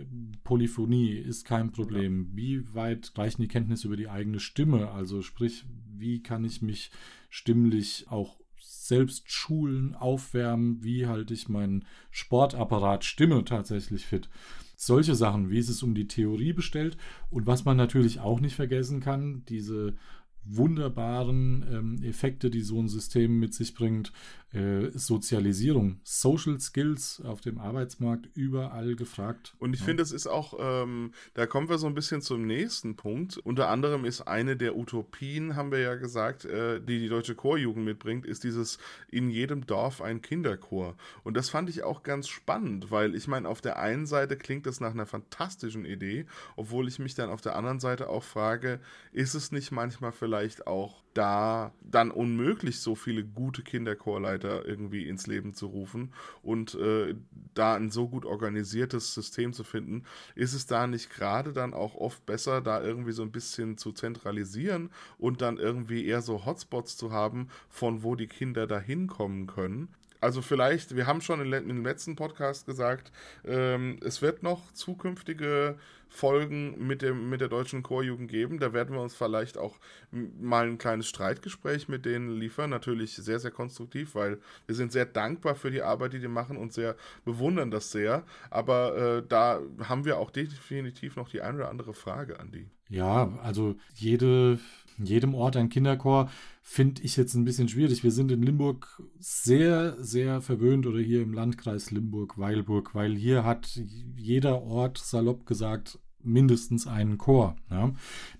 Polyphonie 0.44 1.11
ist 1.11 1.44
kein 1.44 1.72
Problem. 1.72 2.29
Ja. 2.31 2.37
Wie 2.37 2.74
weit 2.74 3.12
reichen 3.16 3.42
die 3.42 3.48
Kenntnisse 3.48 3.88
über 3.88 3.96
die 3.96 4.09
eigene 4.09 4.38
Stimme? 4.38 4.92
Also 4.92 5.20
sprich, 5.20 5.64
wie 5.92 6.22
kann 6.22 6.44
ich 6.44 6.62
mich 6.62 6.92
stimmlich 7.29 8.07
auch 8.09 8.37
selbst 8.61 9.33
schulen, 9.33 9.96
aufwärmen? 9.96 10.85
Wie 10.85 11.09
halte 11.09 11.35
ich 11.35 11.48
meinen 11.48 11.87
Sportapparat 12.12 13.05
Stimme 13.05 13.44
tatsächlich 13.44 14.07
fit? 14.07 14.29
Solche 14.77 15.16
Sachen, 15.16 15.50
wie 15.50 15.59
ist 15.59 15.68
es 15.68 15.83
um 15.83 15.96
die 15.96 16.07
Theorie 16.07 16.53
bestellt 16.53 16.96
und 17.31 17.48
was 17.48 17.64
man 17.64 17.77
natürlich 17.77 18.20
auch 18.20 18.38
nicht 18.38 18.55
vergessen 18.55 19.00
kann, 19.00 19.44
diese 19.48 19.96
wunderbaren 20.44 21.64
ähm, 21.70 22.03
Effekte, 22.03 22.50
die 22.50 22.61
so 22.61 22.81
ein 22.81 22.88
System 22.88 23.38
mit 23.40 23.55
sich 23.55 23.74
bringt. 23.74 24.12
Äh, 24.55 24.90
Sozialisierung, 24.97 25.99
Social 26.05 26.61
Skills 26.61 27.21
auf 27.25 27.40
dem 27.40 27.59
Arbeitsmarkt 27.59 28.29
überall 28.35 28.95
gefragt. 28.95 29.55
Und 29.59 29.75
ich 29.75 29.81
ja. 29.81 29.87
finde, 29.87 30.05
es 30.05 30.12
ist 30.12 30.29
auch, 30.29 30.55
ähm, 30.61 31.12
da 31.35 31.47
kommen 31.47 31.69
wir 31.69 31.79
so 31.79 31.88
ein 31.88 31.95
bisschen 31.95 32.23
zum 32.23 32.47
nächsten 32.47 32.95
Punkt. 32.95 33.37
Unter 33.38 33.69
anderem 33.69 34.05
ist 34.05 34.21
eine 34.21 34.57
der 34.57 34.77
Utopien, 34.77 35.57
haben 35.57 35.73
wir 35.73 35.81
ja 35.81 35.97
gesagt, 35.97 36.45
äh, 36.45 36.81
die 36.81 37.01
die 37.01 37.09
deutsche 37.09 37.35
Chorjugend 37.35 37.85
mitbringt, 37.85 38.27
ist 38.27 38.45
dieses 38.45 38.79
in 39.11 39.29
jedem 39.29 39.67
Dorf 39.67 40.01
ein 40.01 40.23
Kinderchor. 40.23 40.97
Und 41.25 41.37
das 41.37 41.49
fand 41.49 41.69
ich 41.69 41.83
auch 41.83 42.05
ganz 42.05 42.29
spannend, 42.29 42.93
weil 42.93 43.17
ich 43.17 43.27
meine, 43.27 43.49
auf 43.49 43.61
der 43.61 43.81
einen 43.81 44.07
Seite 44.07 44.37
klingt 44.37 44.67
das 44.67 44.81
nach 44.81 44.93
einer 44.93 45.07
fantastischen 45.07 45.85
Idee, 45.85 46.27
obwohl 46.55 46.87
ich 46.87 47.01
mich 47.01 47.17
dann 47.17 47.31
auf 47.31 47.40
der 47.40 47.57
anderen 47.57 47.81
Seite 47.81 48.09
auch 48.09 48.23
frage, 48.23 48.79
ist 49.11 49.35
es 49.35 49.51
nicht 49.51 49.73
manchmal 49.73 50.12
vielleicht 50.12 50.69
auch 50.69 51.03
da 51.14 51.73
dann 51.81 52.11
unmöglich, 52.11 52.81
so 52.81 52.95
viele 52.95 53.25
gute 53.25 53.62
Kinderchorleiter 53.62 54.43
irgendwie 54.48 55.09
ins 55.09 55.26
Leben 55.26 55.54
zu 55.54 55.66
rufen. 55.66 56.12
Und 56.42 56.74
äh, 56.74 57.14
da 57.54 57.74
ein 57.74 57.90
so 57.90 58.09
gut 58.09 58.24
organisiertes 58.24 59.14
System 59.14 59.52
zu 59.52 59.64
finden, 59.64 60.04
ist 60.35 60.54
es 60.54 60.66
da 60.66 60.87
nicht 60.87 61.11
gerade 61.11 61.52
dann 61.52 61.74
auch 61.74 61.94
oft 61.94 62.24
besser, 62.26 62.61
da 62.61 62.83
irgendwie 62.83 63.12
so 63.12 63.22
ein 63.22 63.33
bisschen 63.33 63.78
zu 63.78 63.92
zentralisieren 63.92 64.90
und 65.18 65.42
dann 65.42 65.59
irgendwie 65.59 66.07
eher 66.07 66.22
so 66.22 66.44
Hotspots 66.44 66.96
zu 66.96 67.12
haben, 67.12 67.48
von 67.68 68.02
wo 68.02 68.14
die 68.14 68.26
Kinder 68.26 68.66
da 68.66 68.78
hinkommen 68.78 69.46
können, 69.46 69.88
also 70.25 70.41
vielleicht, 70.41 70.97
wir 70.97 71.07
haben 71.07 71.21
schon 71.21 71.53
im 71.53 71.85
letzten 71.85 72.17
Podcast 72.17 72.65
gesagt, 72.65 73.13
ähm, 73.45 73.99
es 74.03 74.23
wird 74.23 74.43
noch 74.43 74.73
zukünftige 74.73 75.77
Folgen 76.09 76.87
mit, 76.87 77.03
dem, 77.03 77.29
mit 77.29 77.43
der 77.43 77.49
deutschen 77.49 77.83
Chorjugend 77.83 78.31
geben. 78.31 78.59
Da 78.59 78.73
werden 78.73 78.95
wir 78.95 79.03
uns 79.03 79.15
vielleicht 79.15 79.59
auch 79.59 79.77
mal 80.11 80.67
ein 80.67 80.79
kleines 80.79 81.09
Streitgespräch 81.09 81.89
mit 81.89 82.07
denen 82.07 82.31
liefern. 82.31 82.71
Natürlich 82.71 83.17
sehr, 83.17 83.39
sehr 83.39 83.51
konstruktiv, 83.51 84.15
weil 84.15 84.39
wir 84.67 84.75
sind 84.75 84.93
sehr 84.93 85.05
dankbar 85.05 85.57
für 85.57 85.71
die 85.71 85.83
Arbeit, 85.83 86.15
die 86.15 86.21
die 86.21 86.29
machen 86.29 86.57
und 86.57 86.73
sehr 86.73 86.97
bewundern 87.27 87.71
das 87.71 87.91
sehr. 87.91 88.25
Aber 88.49 88.97
äh, 88.97 89.23
da 89.29 89.61
haben 89.83 90.07
wir 90.07 90.19
auch 90.19 90.31
definitiv 90.31 91.17
noch 91.17 91.29
die 91.29 91.43
eine 91.43 91.59
oder 91.59 91.69
andere 91.69 91.93
Frage 91.93 92.41
an 92.41 92.51
die. 92.51 92.67
Ja, 92.89 93.37
also 93.43 93.77
jede 93.95 94.59
jedem 94.99 95.35
Ort 95.35 95.57
ein 95.57 95.69
Kinderchor 95.69 96.31
finde 96.66 97.03
ich 97.03 97.16
jetzt 97.18 97.35
ein 97.35 97.44
bisschen 97.44 97.68
schwierig. 97.68 98.03
Wir 98.03 98.11
sind 98.11 98.33
in 98.33 98.42
Limburg 98.42 99.00
sehr, 99.18 100.03
sehr 100.03 100.40
verwöhnt 100.40 100.87
oder 100.87 100.98
hier 100.98 101.20
im 101.20 101.35
Landkreis 101.35 101.90
Limburg-Weilburg, 101.90 102.94
weil 102.94 103.14
hier 103.14 103.44
hat 103.44 103.79
jeder 104.16 104.62
Ort, 104.62 104.96
salopp 104.96 105.44
gesagt, 105.44 105.98
mindestens 106.22 106.87
einen 106.87 107.18
Chor. 107.18 107.55
Ja. 107.70 107.92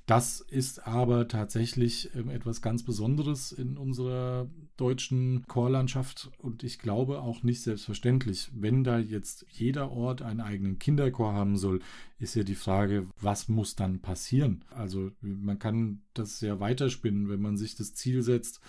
Das 0.07 0.41
ist 0.41 0.87
aber 0.87 1.29
tatsächlich 1.29 2.15
ähm, 2.15 2.31
etwas 2.31 2.63
ganz 2.63 2.83
Besonderes 2.83 3.53
in 3.53 3.77
unserer 3.77 4.49
deutschen 4.77 5.45
Chorlandschaft 5.47 6.31
und 6.39 6.65
ich 6.65 6.79
glaube 6.79 7.21
auch 7.21 7.43
nicht 7.43 7.63
selbstverständlich. 7.63 8.51
Wenn 8.53 8.85
da 8.85 8.99
jetzt 8.99 9.47
jeder 9.51 9.93
Ort 9.93 10.23
einen 10.23 10.41
eigenen 10.41 10.79
Kinderchor 10.79 11.33
haben 11.33 11.57
soll, 11.57 11.81
ist 12.19 12.35
ja 12.35 12.43
die 12.43 12.55
Frage, 12.55 13.07
was 13.21 13.49
muss 13.49 13.77
dann 13.77 14.01
passieren? 14.01 14.65
Also 14.71 15.11
man 15.21 15.59
kann 15.59 16.03
das 16.13 16.41
ja 16.41 16.59
weiterspinnen, 16.61 17.29
wenn 17.29 17.41
man 17.41 17.57
sich 17.57 17.77
das 17.77 17.95
Ziel 17.95 18.23
setzt, 18.23 18.61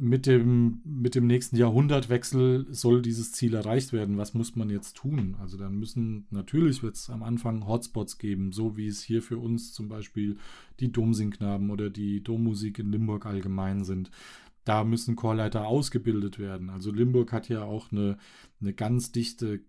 mit 0.00 0.26
dem, 0.26 0.80
mit 0.84 1.14
dem 1.14 1.26
nächsten 1.26 1.56
Jahrhundertwechsel 1.56 2.66
soll 2.70 3.02
dieses 3.02 3.32
Ziel 3.32 3.54
erreicht 3.54 3.92
werden. 3.92 4.18
Was 4.18 4.34
muss 4.34 4.54
man 4.54 4.70
jetzt 4.70 4.96
tun? 4.96 5.36
Also 5.40 5.56
dann 5.56 5.78
müssen, 5.78 6.26
natürlich 6.30 6.82
wird 6.82 6.96
es 6.96 7.10
am 7.10 7.22
Anfang 7.22 7.66
Hotspots 7.66 8.18
geben, 8.18 8.52
so 8.52 8.76
wie 8.76 8.86
es 8.86 9.02
hier 9.02 9.22
für 9.22 9.38
uns 9.38 9.72
zum 9.72 9.88
Beispiel 9.88 10.36
die 10.80 10.92
Domsingknaben 10.92 11.70
oder 11.70 11.90
die 11.90 12.22
Dommusik 12.22 12.78
in 12.78 12.92
Limburg 12.92 13.26
allgemein 13.26 13.84
sind. 13.84 14.10
Da 14.68 14.84
müssen 14.84 15.16
Chorleiter 15.16 15.66
ausgebildet 15.66 16.38
werden. 16.38 16.68
Also 16.68 16.92
Limburg 16.92 17.32
hat 17.32 17.48
ja 17.48 17.62
auch 17.62 17.90
eine, 17.90 18.18
eine 18.60 18.74
ganz 18.74 19.12
dichte 19.12 19.60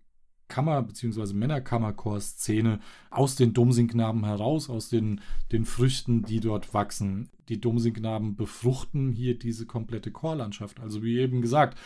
Kammer- 0.50 0.82
bzw. 0.82 1.34
Männerkammerchor-Szene 1.36 2.82
aus 3.10 3.38
den 3.38 3.54
Domsingknaben 3.54 4.26
heraus, 4.26 4.70
aus 4.70 4.90
den, 4.90 5.22
den 5.54 5.64
Früchten, 5.64 6.24
die 6.24 6.42
dort 6.42 6.74
wachsen. 6.74 7.30
Die 7.48 7.62
Domsingknaben 7.62 8.36
befruchten 8.36 9.14
hier 9.14 9.40
diese 9.40 9.66
komplette 9.66 10.12
Chorlandschaft. 10.12 10.82
Also 10.82 11.02
wie 11.02 11.20
eben 11.20 11.42
gesagt, 11.42 11.80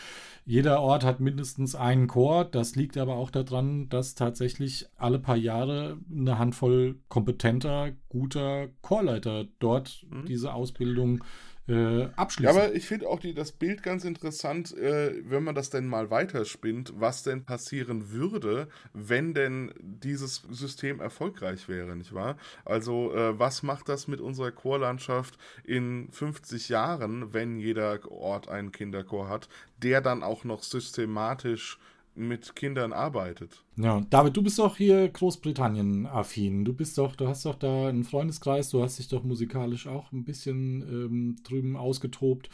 jeder 0.44 0.80
Ort 0.80 1.04
hat 1.04 1.20
mindestens 1.20 1.76
einen 1.76 2.08
Chor. 2.08 2.44
Das 2.44 2.74
liegt 2.74 2.96
aber 2.96 3.14
auch 3.14 3.30
daran, 3.30 3.88
dass 3.90 4.16
tatsächlich 4.16 4.86
alle 4.96 5.20
paar 5.20 5.36
Jahre 5.36 5.98
eine 6.10 6.36
Handvoll 6.38 6.96
kompetenter, 7.08 7.92
guter 8.08 8.70
Chorleiter 8.82 9.46
dort 9.60 10.04
mhm. 10.10 10.24
diese 10.26 10.52
Ausbildung 10.52 11.22
äh, 11.66 12.08
abschließen. 12.16 12.54
Ja, 12.54 12.62
aber 12.62 12.74
ich 12.74 12.86
finde 12.86 13.08
auch 13.08 13.20
die, 13.20 13.32
das 13.32 13.52
Bild 13.52 13.82
ganz 13.82 14.04
interessant, 14.04 14.76
äh, 14.76 15.14
wenn 15.24 15.42
man 15.42 15.54
das 15.54 15.70
denn 15.70 15.86
mal 15.86 16.10
weiterspinnt, 16.10 16.92
was 16.96 17.22
denn 17.22 17.44
passieren 17.44 18.10
würde, 18.10 18.68
wenn 18.92 19.32
denn 19.32 19.72
dieses 19.80 20.42
System 20.50 21.00
erfolgreich 21.00 21.68
wäre, 21.68 21.96
nicht 21.96 22.12
wahr? 22.12 22.36
Also, 22.64 23.14
äh, 23.14 23.38
was 23.38 23.62
macht 23.62 23.88
das 23.88 24.08
mit 24.08 24.20
unserer 24.20 24.50
Chorlandschaft 24.50 25.38
in 25.64 26.08
50 26.12 26.68
Jahren, 26.68 27.32
wenn 27.32 27.58
jeder 27.58 28.10
Ort 28.10 28.48
einen 28.48 28.72
Kinderchor 28.72 29.28
hat, 29.28 29.48
der 29.82 30.00
dann 30.00 30.22
auch 30.22 30.44
noch 30.44 30.62
systematisch 30.62 31.78
mit 32.14 32.54
Kindern 32.54 32.92
arbeitet. 32.92 33.64
Ja, 33.76 34.00
David, 34.10 34.36
du 34.36 34.42
bist 34.42 34.58
doch 34.58 34.76
hier 34.76 35.08
Großbritannien-affin. 35.08 36.64
Du 36.64 36.72
bist 36.72 36.96
doch, 36.98 37.16
du 37.16 37.26
hast 37.26 37.44
doch 37.44 37.56
da 37.56 37.88
einen 37.88 38.04
Freundeskreis, 38.04 38.70
du 38.70 38.82
hast 38.82 38.98
dich 38.98 39.08
doch 39.08 39.24
musikalisch 39.24 39.86
auch 39.86 40.12
ein 40.12 40.24
bisschen 40.24 40.82
ähm, 40.82 41.36
drüben 41.42 41.76
ausgetobt. 41.76 42.48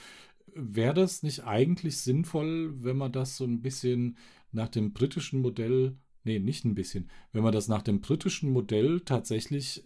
Wäre 0.55 0.95
das 0.95 1.23
nicht 1.23 1.45
eigentlich 1.45 1.99
sinnvoll, 1.99 2.75
wenn 2.83 2.97
man 2.97 3.13
das 3.13 3.37
so 3.37 3.45
ein 3.45 3.61
bisschen 3.63 4.17
nach 4.53 4.69
dem 4.69 4.93
britischen 4.93 5.41
Modell, 5.41 5.97
nee, 6.25 6.39
nicht 6.39 6.65
ein 6.65 6.75
bisschen, 6.75 7.11
wenn 7.33 7.43
man 7.43 7.53
das 7.53 7.69
nach 7.69 7.83
dem 7.83 8.01
britischen 8.01 8.51
Modell 8.51 9.01
tatsächlich 9.01 9.85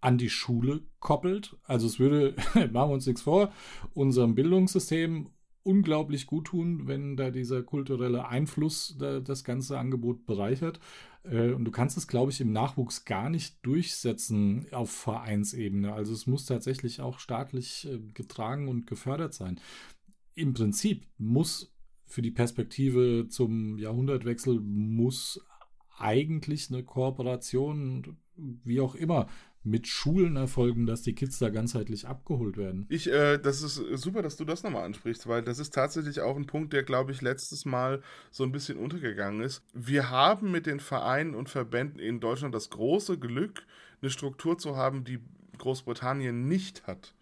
an 0.00 0.18
die 0.18 0.30
Schule 0.30 0.82
koppelt? 1.00 1.56
Also 1.64 1.86
es 1.86 1.98
würde, 1.98 2.34
machen 2.54 2.90
wir 2.90 2.94
uns 2.94 3.06
nichts 3.06 3.22
vor, 3.22 3.52
unserem 3.94 4.34
Bildungssystem 4.34 5.28
unglaublich 5.62 6.26
gut 6.26 6.46
tun, 6.46 6.86
wenn 6.86 7.16
da 7.16 7.30
dieser 7.30 7.62
kulturelle 7.62 8.28
Einfluss 8.28 8.96
da, 8.98 9.20
das 9.20 9.44
ganze 9.44 9.78
Angebot 9.78 10.26
bereichert. 10.26 10.80
Äh, 11.24 11.52
und 11.52 11.64
du 11.64 11.70
kannst 11.70 11.96
es, 11.96 12.06
glaube 12.06 12.32
ich, 12.32 12.40
im 12.40 12.52
Nachwuchs 12.52 13.04
gar 13.04 13.30
nicht 13.30 13.64
durchsetzen 13.64 14.66
auf 14.72 14.90
Vereinsebene. 14.90 15.92
Also 15.92 16.12
es 16.12 16.26
muss 16.26 16.46
tatsächlich 16.46 17.00
auch 17.00 17.18
staatlich 17.18 17.86
äh, 17.86 17.98
getragen 18.14 18.68
und 18.68 18.86
gefördert 18.86 19.34
sein. 19.34 19.60
Im 20.34 20.54
Prinzip 20.54 21.06
muss 21.18 21.74
für 22.06 22.22
die 22.22 22.30
Perspektive 22.30 23.26
zum 23.28 23.78
Jahrhundertwechsel 23.78 24.60
muss 24.60 25.40
eigentlich 25.96 26.70
eine 26.70 26.82
Kooperation, 26.82 28.16
wie 28.36 28.80
auch 28.80 28.94
immer, 28.94 29.28
mit 29.62 29.86
Schulen 29.86 30.36
erfolgen, 30.36 30.86
dass 30.86 31.02
die 31.02 31.14
Kids 31.14 31.38
da 31.38 31.50
ganzheitlich 31.50 32.06
abgeholt 32.06 32.56
werden. 32.56 32.86
Ich, 32.88 33.10
äh, 33.10 33.38
das 33.38 33.62
ist 33.62 33.74
super, 34.00 34.22
dass 34.22 34.36
du 34.36 34.44
das 34.44 34.62
nochmal 34.62 34.84
ansprichst, 34.84 35.26
weil 35.26 35.42
das 35.42 35.58
ist 35.58 35.74
tatsächlich 35.74 36.20
auch 36.20 36.36
ein 36.36 36.46
Punkt, 36.46 36.72
der, 36.72 36.82
glaube 36.82 37.12
ich, 37.12 37.20
letztes 37.20 37.66
Mal 37.66 38.02
so 38.30 38.44
ein 38.44 38.52
bisschen 38.52 38.78
untergegangen 38.78 39.42
ist. 39.42 39.62
Wir 39.74 40.10
haben 40.10 40.50
mit 40.50 40.66
den 40.66 40.80
Vereinen 40.80 41.34
und 41.34 41.50
Verbänden 41.50 42.00
in 42.00 42.20
Deutschland 42.20 42.54
das 42.54 42.70
große 42.70 43.18
Glück, 43.18 43.66
eine 44.00 44.10
Struktur 44.10 44.56
zu 44.56 44.76
haben, 44.76 45.04
die 45.04 45.18
Großbritannien 45.58 46.48
nicht 46.48 46.86
hat. 46.86 47.14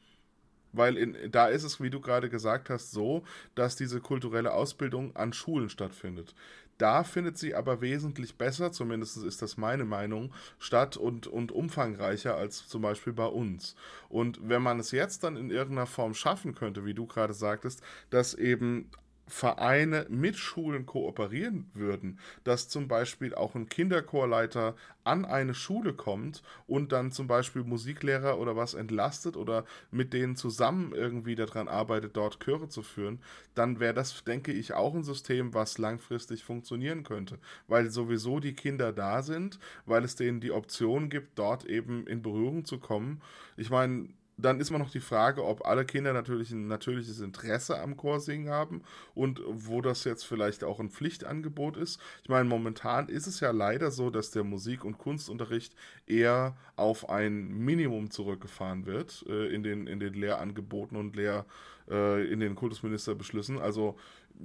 Weil 0.72 0.96
in, 0.96 1.16
da 1.30 1.48
ist 1.48 1.64
es, 1.64 1.80
wie 1.80 1.90
du 1.90 2.00
gerade 2.00 2.28
gesagt 2.28 2.70
hast, 2.70 2.92
so, 2.92 3.24
dass 3.54 3.74
diese 3.74 4.00
kulturelle 4.00 4.52
Ausbildung 4.52 5.16
an 5.16 5.32
Schulen 5.32 5.70
stattfindet. 5.70 6.34
Da 6.78 7.02
findet 7.02 7.36
sie 7.38 7.54
aber 7.54 7.80
wesentlich 7.80 8.36
besser, 8.36 8.70
zumindest 8.70 9.16
ist 9.18 9.42
das 9.42 9.56
meine 9.56 9.84
Meinung, 9.84 10.32
statt 10.58 10.96
und, 10.96 11.26
und 11.26 11.50
umfangreicher 11.50 12.36
als 12.36 12.68
zum 12.68 12.82
Beispiel 12.82 13.12
bei 13.12 13.26
uns. 13.26 13.74
Und 14.08 14.38
wenn 14.48 14.62
man 14.62 14.78
es 14.78 14.92
jetzt 14.92 15.24
dann 15.24 15.36
in 15.36 15.50
irgendeiner 15.50 15.86
Form 15.86 16.14
schaffen 16.14 16.54
könnte, 16.54 16.84
wie 16.84 16.94
du 16.94 17.06
gerade 17.06 17.34
sagtest, 17.34 17.82
dass 18.10 18.34
eben 18.34 18.90
Vereine 19.28 20.06
mit 20.08 20.36
Schulen 20.36 20.86
kooperieren 20.86 21.70
würden, 21.74 22.18
dass 22.44 22.68
zum 22.68 22.88
Beispiel 22.88 23.34
auch 23.34 23.54
ein 23.54 23.68
Kinderchorleiter 23.68 24.74
an 25.04 25.24
eine 25.24 25.54
Schule 25.54 25.94
kommt 25.94 26.42
und 26.66 26.92
dann 26.92 27.12
zum 27.12 27.26
Beispiel 27.26 27.62
Musiklehrer 27.62 28.38
oder 28.38 28.56
was 28.56 28.74
entlastet 28.74 29.36
oder 29.36 29.64
mit 29.90 30.12
denen 30.12 30.36
zusammen 30.36 30.92
irgendwie 30.92 31.34
daran 31.34 31.68
arbeitet, 31.68 32.16
dort 32.16 32.40
Chöre 32.40 32.68
zu 32.68 32.82
führen, 32.82 33.20
dann 33.54 33.80
wäre 33.80 33.94
das, 33.94 34.24
denke 34.24 34.52
ich, 34.52 34.74
auch 34.74 34.94
ein 34.94 35.04
System, 35.04 35.54
was 35.54 35.78
langfristig 35.78 36.44
funktionieren 36.44 37.04
könnte, 37.04 37.38
weil 37.66 37.90
sowieso 37.90 38.40
die 38.40 38.54
Kinder 38.54 38.92
da 38.92 39.22
sind, 39.22 39.58
weil 39.86 40.04
es 40.04 40.16
denen 40.16 40.40
die 40.40 40.52
Option 40.52 41.08
gibt, 41.10 41.38
dort 41.38 41.64
eben 41.64 42.06
in 42.06 42.22
Berührung 42.22 42.64
zu 42.64 42.78
kommen. 42.78 43.22
Ich 43.56 43.70
meine, 43.70 44.08
dann 44.38 44.60
ist 44.60 44.70
man 44.70 44.80
noch 44.80 44.90
die 44.90 45.00
Frage, 45.00 45.44
ob 45.44 45.66
alle 45.66 45.84
Kinder 45.84 46.12
natürlich 46.12 46.52
ein 46.52 46.68
natürliches 46.68 47.20
Interesse 47.20 47.80
am 47.80 47.96
Chorsingen 47.96 48.50
haben 48.50 48.82
und 49.14 49.42
wo 49.46 49.82
das 49.82 50.04
jetzt 50.04 50.24
vielleicht 50.24 50.62
auch 50.62 50.78
ein 50.78 50.90
Pflichtangebot 50.90 51.76
ist. 51.76 52.00
Ich 52.22 52.28
meine, 52.28 52.48
momentan 52.48 53.08
ist 53.08 53.26
es 53.26 53.40
ja 53.40 53.50
leider 53.50 53.90
so, 53.90 54.10
dass 54.10 54.30
der 54.30 54.44
Musik- 54.44 54.84
und 54.84 54.96
Kunstunterricht 54.96 55.74
eher 56.06 56.56
auf 56.76 57.10
ein 57.10 57.48
Minimum 57.48 58.10
zurückgefahren 58.10 58.86
wird 58.86 59.24
äh, 59.28 59.48
in, 59.48 59.64
den, 59.64 59.88
in 59.88 59.98
den 59.98 60.14
Lehrangeboten 60.14 60.96
und 60.96 61.16
Lehr, 61.16 61.44
äh, 61.90 62.24
in 62.30 62.38
den 62.38 62.54
Kultusministerbeschlüssen. 62.54 63.58
Also 63.58 63.96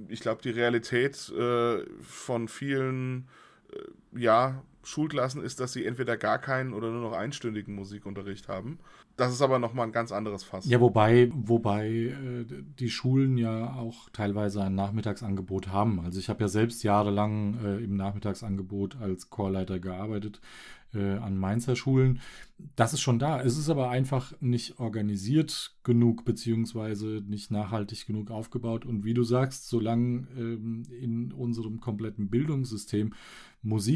ich 0.07 0.21
glaube, 0.21 0.41
die 0.41 0.49
Realität 0.49 1.29
äh, 1.29 1.83
von 2.01 2.47
vielen 2.47 3.27
äh, 3.71 3.77
ja, 4.15 4.63
Schulklassen 4.83 5.41
ist, 5.41 5.59
dass 5.59 5.73
sie 5.73 5.85
entweder 5.85 6.17
gar 6.17 6.39
keinen 6.39 6.73
oder 6.73 6.91
nur 6.91 7.01
noch 7.01 7.17
einstündigen 7.17 7.73
Musikunterricht 7.73 8.49
haben. 8.49 8.79
Das 9.15 9.31
ist 9.31 9.41
aber 9.41 9.59
nochmal 9.59 9.87
ein 9.87 9.93
ganz 9.93 10.11
anderes 10.11 10.43
Fass. 10.43 10.65
Ja, 10.65 10.81
wobei, 10.81 11.29
wobei 11.33 11.87
äh, 11.87 12.45
die 12.79 12.89
Schulen 12.89 13.37
ja 13.37 13.73
auch 13.75 14.09
teilweise 14.11 14.63
ein 14.63 14.75
Nachmittagsangebot 14.75 15.67
haben. 15.67 15.99
Also 16.01 16.19
ich 16.19 16.29
habe 16.29 16.41
ja 16.41 16.47
selbst 16.47 16.83
jahrelang 16.83 17.57
äh, 17.63 17.83
im 17.83 17.95
Nachmittagsangebot 17.95 18.97
als 18.99 19.29
Chorleiter 19.29 19.79
gearbeitet 19.79 20.41
äh, 20.93 21.17
an 21.17 21.37
Mainzer 21.37 21.75
Schulen. 21.75 22.19
Das 22.75 22.93
ist 22.93 23.01
schon 23.01 23.19
da. 23.19 23.41
Es 23.41 23.57
ist 23.57 23.69
aber 23.69 23.89
einfach 23.89 24.33
nicht 24.39 24.79
organisiert 24.79 25.75
genug, 25.83 26.23
beziehungsweise 26.25 27.21
nicht 27.27 27.51
nachhaltig 27.51 28.05
genug 28.05 28.31
aufgebaut. 28.31 28.85
Und 28.85 29.03
wie 29.03 29.13
du 29.13 29.23
sagst, 29.23 29.69
solange 29.69 30.27
ähm, 30.37 30.83
in 30.99 31.31
unserem 31.31 31.79
kompletten 31.79 32.29
Bildungssystem 32.29 33.13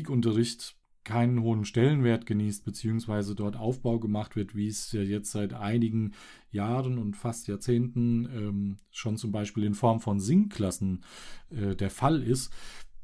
Musikunterricht 0.07 0.75
keinen 1.03 1.41
hohen 1.41 1.63
Stellenwert 1.63 2.25
genießt, 2.25 2.65
beziehungsweise 2.65 3.33
dort 3.33 3.55
Aufbau 3.55 3.97
gemacht 3.97 4.35
wird, 4.35 4.55
wie 4.55 4.67
es 4.67 4.91
ja 4.91 5.01
jetzt 5.01 5.31
seit 5.31 5.53
einigen 5.53 6.13
Jahren 6.51 6.97
und 6.97 7.15
fast 7.15 7.47
Jahrzehnten 7.47 8.25
ähm, 8.25 8.77
schon 8.91 9.15
zum 9.15 9.31
Beispiel 9.31 9.63
in 9.63 9.73
Form 9.73 10.01
von 10.01 10.19
Singklassen 10.19 11.03
äh, 11.49 11.75
der 11.75 11.91
Fall 11.91 12.21
ist, 12.21 12.51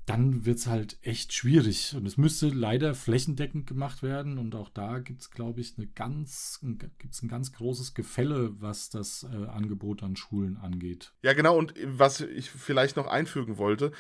dann 0.06 0.46
wird 0.46 0.58
es 0.58 0.68
halt 0.68 0.98
echt 1.02 1.32
schwierig. 1.32 1.96
Und 1.96 2.06
es 2.06 2.18
müsste 2.18 2.50
leider 2.50 2.94
flächendeckend 2.94 3.68
gemacht 3.68 4.04
werden. 4.04 4.38
Und 4.38 4.54
auch 4.54 4.68
da 4.68 5.00
gibt 5.00 5.22
es, 5.22 5.32
glaube 5.32 5.62
ich, 5.62 5.76
eine 5.78 5.88
ganz, 5.88 6.60
gibt's 7.00 7.22
ein 7.22 7.30
ganz 7.30 7.54
großes 7.54 7.94
Gefälle, 7.94 8.52
was 8.60 8.90
das 8.90 9.24
äh, 9.24 9.46
Angebot 9.46 10.04
an 10.04 10.18
Schulen 10.18 10.58
angeht. 10.58 11.14
Ja, 11.22 11.32
genau. 11.32 11.58
Und 11.58 11.74
was 11.86 12.20
ich 12.20 12.50
vielleicht 12.50 12.98
noch 12.98 13.08
einfügen 13.08 13.58
wollte, 13.58 13.94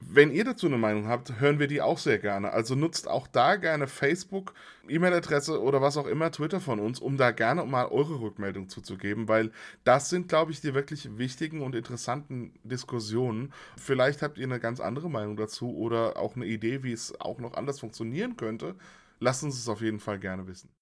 wenn 0.00 0.30
ihr 0.30 0.44
dazu 0.44 0.66
eine 0.66 0.78
Meinung 0.78 1.08
habt, 1.08 1.40
hören 1.40 1.58
wir 1.58 1.66
die 1.66 1.80
auch 1.80 1.98
sehr 1.98 2.18
gerne. 2.18 2.52
Also 2.52 2.74
nutzt 2.74 3.08
auch 3.08 3.26
da 3.26 3.56
gerne 3.56 3.86
Facebook, 3.86 4.52
E-Mail-Adresse 4.88 5.60
oder 5.60 5.80
was 5.80 5.96
auch 5.96 6.06
immer, 6.06 6.30
Twitter 6.30 6.60
von 6.60 6.80
uns, 6.80 7.00
um 7.00 7.16
da 7.16 7.30
gerne 7.30 7.64
mal 7.64 7.86
eure 7.86 8.20
Rückmeldung 8.20 8.68
zuzugeben, 8.68 9.26
weil 9.28 9.50
das 9.84 10.10
sind, 10.10 10.28
glaube 10.28 10.52
ich, 10.52 10.60
die 10.60 10.74
wirklich 10.74 11.18
wichtigen 11.18 11.62
und 11.62 11.74
interessanten 11.74 12.52
Diskussionen. 12.62 13.52
Vielleicht 13.78 14.22
habt 14.22 14.38
ihr 14.38 14.44
eine 14.44 14.60
ganz 14.60 14.80
andere 14.80 15.10
Meinung 15.10 15.36
dazu 15.36 15.74
oder 15.76 16.18
auch 16.18 16.36
eine 16.36 16.46
Idee, 16.46 16.82
wie 16.82 16.92
es 16.92 17.18
auch 17.20 17.38
noch 17.38 17.54
anders 17.54 17.80
funktionieren 17.80 18.36
könnte. 18.36 18.76
Lasst 19.18 19.42
uns 19.44 19.58
es 19.58 19.68
auf 19.68 19.80
jeden 19.80 20.00
Fall 20.00 20.18
gerne 20.18 20.46
wissen. 20.46 20.75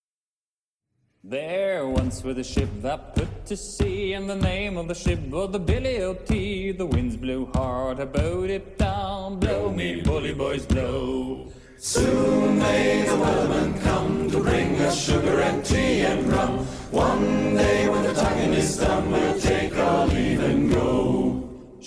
There 1.27 1.87
once 1.89 2.23
was 2.23 2.37
a 2.37 2.45
ship 2.45 2.69
that 2.83 3.15
put 3.15 3.47
to 3.47 3.57
sea, 3.57 4.13
and 4.13 4.29
the 4.29 4.37
name 4.37 4.77
of 4.77 4.89
the 4.89 4.95
ship 4.95 5.21
was 5.31 5.53
the 5.53 5.59
Billy 5.59 6.03
O.T. 6.03 6.73
The 6.73 6.85
winds 6.85 7.17
blew 7.17 7.47
hard, 7.55 7.97
her 7.97 8.05
boat 8.05 8.51
it 8.51 8.77
down. 8.77 9.41
Blow 9.41 9.73
me, 9.73 10.03
bully 10.03 10.35
boys, 10.35 10.67
blow. 10.67 11.51
Soon 11.79 12.59
may 12.59 13.07
the 13.09 13.17
wellerman 13.17 13.83
come 13.83 14.31
to 14.33 14.43
bring 14.43 14.79
us 14.83 15.03
sugar 15.03 15.41
and 15.41 15.65
tea 15.65 16.01
and 16.01 16.31
rum. 16.31 16.59
One 16.91 17.57
day 17.57 17.89
when 17.89 18.03
the 18.03 18.13
tonguing 18.13 18.53
is 18.53 18.77
done, 18.77 19.11
we'll 19.11 19.41
take 19.41 19.75
our 19.79 20.07
leave 20.07 20.43
and 20.43 20.71
go. 20.71 20.74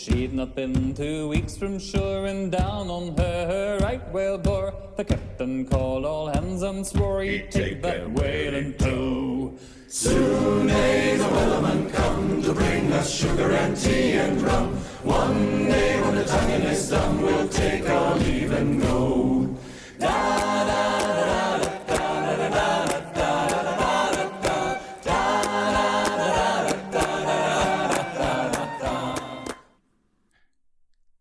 She'd 0.07 0.33
not 0.33 0.55
been 0.55 0.93
two 0.93 1.27
weeks 1.27 1.57
from 1.57 1.79
shore, 1.79 2.27
and 2.27 2.49
down 2.49 2.89
on 2.89 3.17
her 3.17 3.45
her 3.45 3.77
right 3.79 4.01
whale 4.13 4.37
bore. 4.37 4.73
The 4.95 5.03
captain 5.03 5.65
called 5.65 6.05
all 6.05 6.27
hands 6.27 6.61
and 6.61 6.87
swore 6.87 7.23
he'd 7.23 7.51
take 7.51 7.81
that 7.81 8.09
whale 8.11 8.55
in 8.55 8.73
tow. 8.75 9.53
Soon 9.89 10.67
may 10.67 11.17
the 11.17 11.25
wellerman 11.25 11.91
come 11.91 12.41
to 12.41 12.53
bring 12.53 12.93
us 12.93 13.13
sugar 13.13 13.51
and 13.51 13.75
tea 13.75 14.13
and 14.13 14.41
rum. 14.41 14.75
One 15.03 15.65
day 15.65 15.99
when 15.99 16.15
the 16.15 16.23
tonguing 16.23 16.61
is 16.61 16.89
done, 16.89 17.21
we'll 17.21 17.49
take 17.49 17.89
our 17.89 18.15
leave 18.15 18.53
and 18.53 18.81
go. 18.81 19.57
Da 19.99 20.63
da 20.67 20.96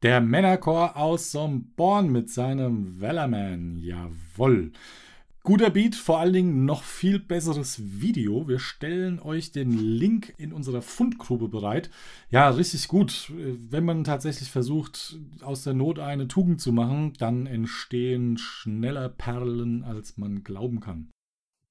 Der 0.07 0.21
Männerchor 0.21 0.97
aus 0.97 1.33
Somborn 1.33 2.13
mit 2.13 2.31
seinem 2.31 3.01
Wellerman. 3.01 3.77
Jawoll. 3.77 4.71
Guter 5.43 5.71
Beat, 5.71 5.97
vor 5.97 6.21
allen 6.21 6.33
Dingen 6.33 6.65
noch 6.65 6.85
viel 6.85 7.19
besseres 7.19 8.01
Video. 8.01 8.47
Wir 8.47 8.61
stellen 8.61 9.19
euch 9.19 9.51
den 9.51 9.73
Link 9.73 10.33
in 10.39 10.53
unserer 10.53 10.81
Fundgrube 10.81 11.49
bereit. 11.49 11.91
Ja, 12.31 12.49
richtig 12.51 12.87
gut. 12.87 13.33
Wenn 13.35 13.85
man 13.85 14.05
tatsächlich 14.05 14.49
versucht, 14.49 15.19
aus 15.41 15.65
der 15.65 15.75
Not 15.75 15.99
eine 15.99 16.29
Tugend 16.29 16.61
zu 16.61 16.71
machen, 16.71 17.15
dann 17.19 17.47
entstehen 17.47 18.39
schneller 18.39 19.09
Perlen, 19.09 19.83
als 19.83 20.19
man 20.19 20.45
glauben 20.45 20.79
kann. 20.79 21.11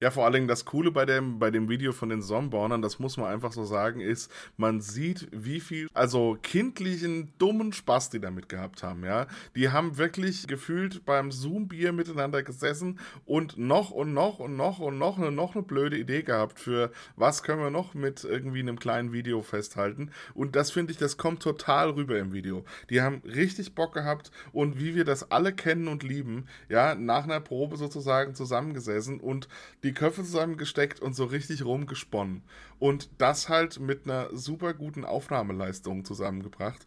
Ja, 0.02 0.10
vor 0.10 0.24
allen 0.24 0.34
Dingen 0.34 0.48
das 0.48 0.66
Coole 0.66 0.90
bei 0.90 1.06
dem, 1.06 1.38
bei 1.38 1.50
dem 1.50 1.70
Video 1.70 1.90
von 1.90 2.10
den 2.10 2.20
Sonnenbornern, 2.20 2.82
das 2.82 2.98
muss 2.98 3.16
man 3.16 3.32
einfach 3.32 3.52
so 3.52 3.64
sagen, 3.64 4.00
ist, 4.00 4.30
man 4.58 4.82
sieht, 4.82 5.26
wie 5.32 5.58
viel, 5.58 5.88
also 5.94 6.36
kindlichen, 6.42 7.32
dummen 7.38 7.72
Spaß 7.72 8.10
die 8.10 8.20
damit 8.20 8.50
gehabt 8.50 8.82
haben, 8.82 9.06
ja. 9.06 9.26
Die 9.54 9.70
haben 9.70 9.96
wirklich 9.96 10.46
gefühlt 10.48 11.06
beim 11.06 11.32
Zoom-Bier 11.32 11.94
miteinander 11.94 12.42
gesessen 12.42 12.98
und 13.24 13.56
noch 13.56 13.90
und 13.90 14.12
noch 14.12 14.38
und 14.38 14.54
noch 14.54 14.80
und 14.80 14.98
noch 14.98 15.16
eine, 15.16 15.32
noch 15.32 15.54
eine 15.54 15.64
blöde 15.64 15.96
Idee 15.96 16.22
gehabt 16.22 16.60
für, 16.60 16.92
was 17.16 17.42
können 17.42 17.62
wir 17.62 17.70
noch 17.70 17.94
mit 17.94 18.22
irgendwie 18.22 18.60
einem 18.60 18.78
kleinen 18.78 19.14
Video 19.14 19.40
festhalten. 19.40 20.10
Und 20.34 20.56
das 20.56 20.72
finde 20.72 20.92
ich, 20.92 20.98
das 20.98 21.16
kommt 21.16 21.42
total 21.42 21.88
rüber 21.88 22.18
im 22.18 22.34
Video. 22.34 22.66
Die 22.90 23.00
haben 23.00 23.22
richtig 23.24 23.74
Bock 23.74 23.94
gehabt 23.94 24.30
und 24.52 24.78
wie 24.78 24.94
wir 24.94 25.06
das 25.06 25.30
alle 25.30 25.54
kennen 25.54 25.88
und 25.88 26.02
lieben, 26.02 26.44
ja, 26.68 26.94
nach 26.94 27.24
einer 27.24 27.40
Probe 27.40 27.78
sozusagen 27.78 28.34
zusammengesessen 28.34 29.20
und 29.20 29.48
Köpfe 29.92 30.22
zusammengesteckt 30.22 31.00
und 31.00 31.14
so 31.14 31.24
richtig 31.24 31.64
rumgesponnen. 31.64 32.42
Und 32.78 33.10
das 33.18 33.48
halt 33.48 33.80
mit 33.80 34.04
einer 34.04 34.28
super 34.36 34.74
guten 34.74 35.04
Aufnahmeleistung 35.04 36.04
zusammengebracht. 36.04 36.86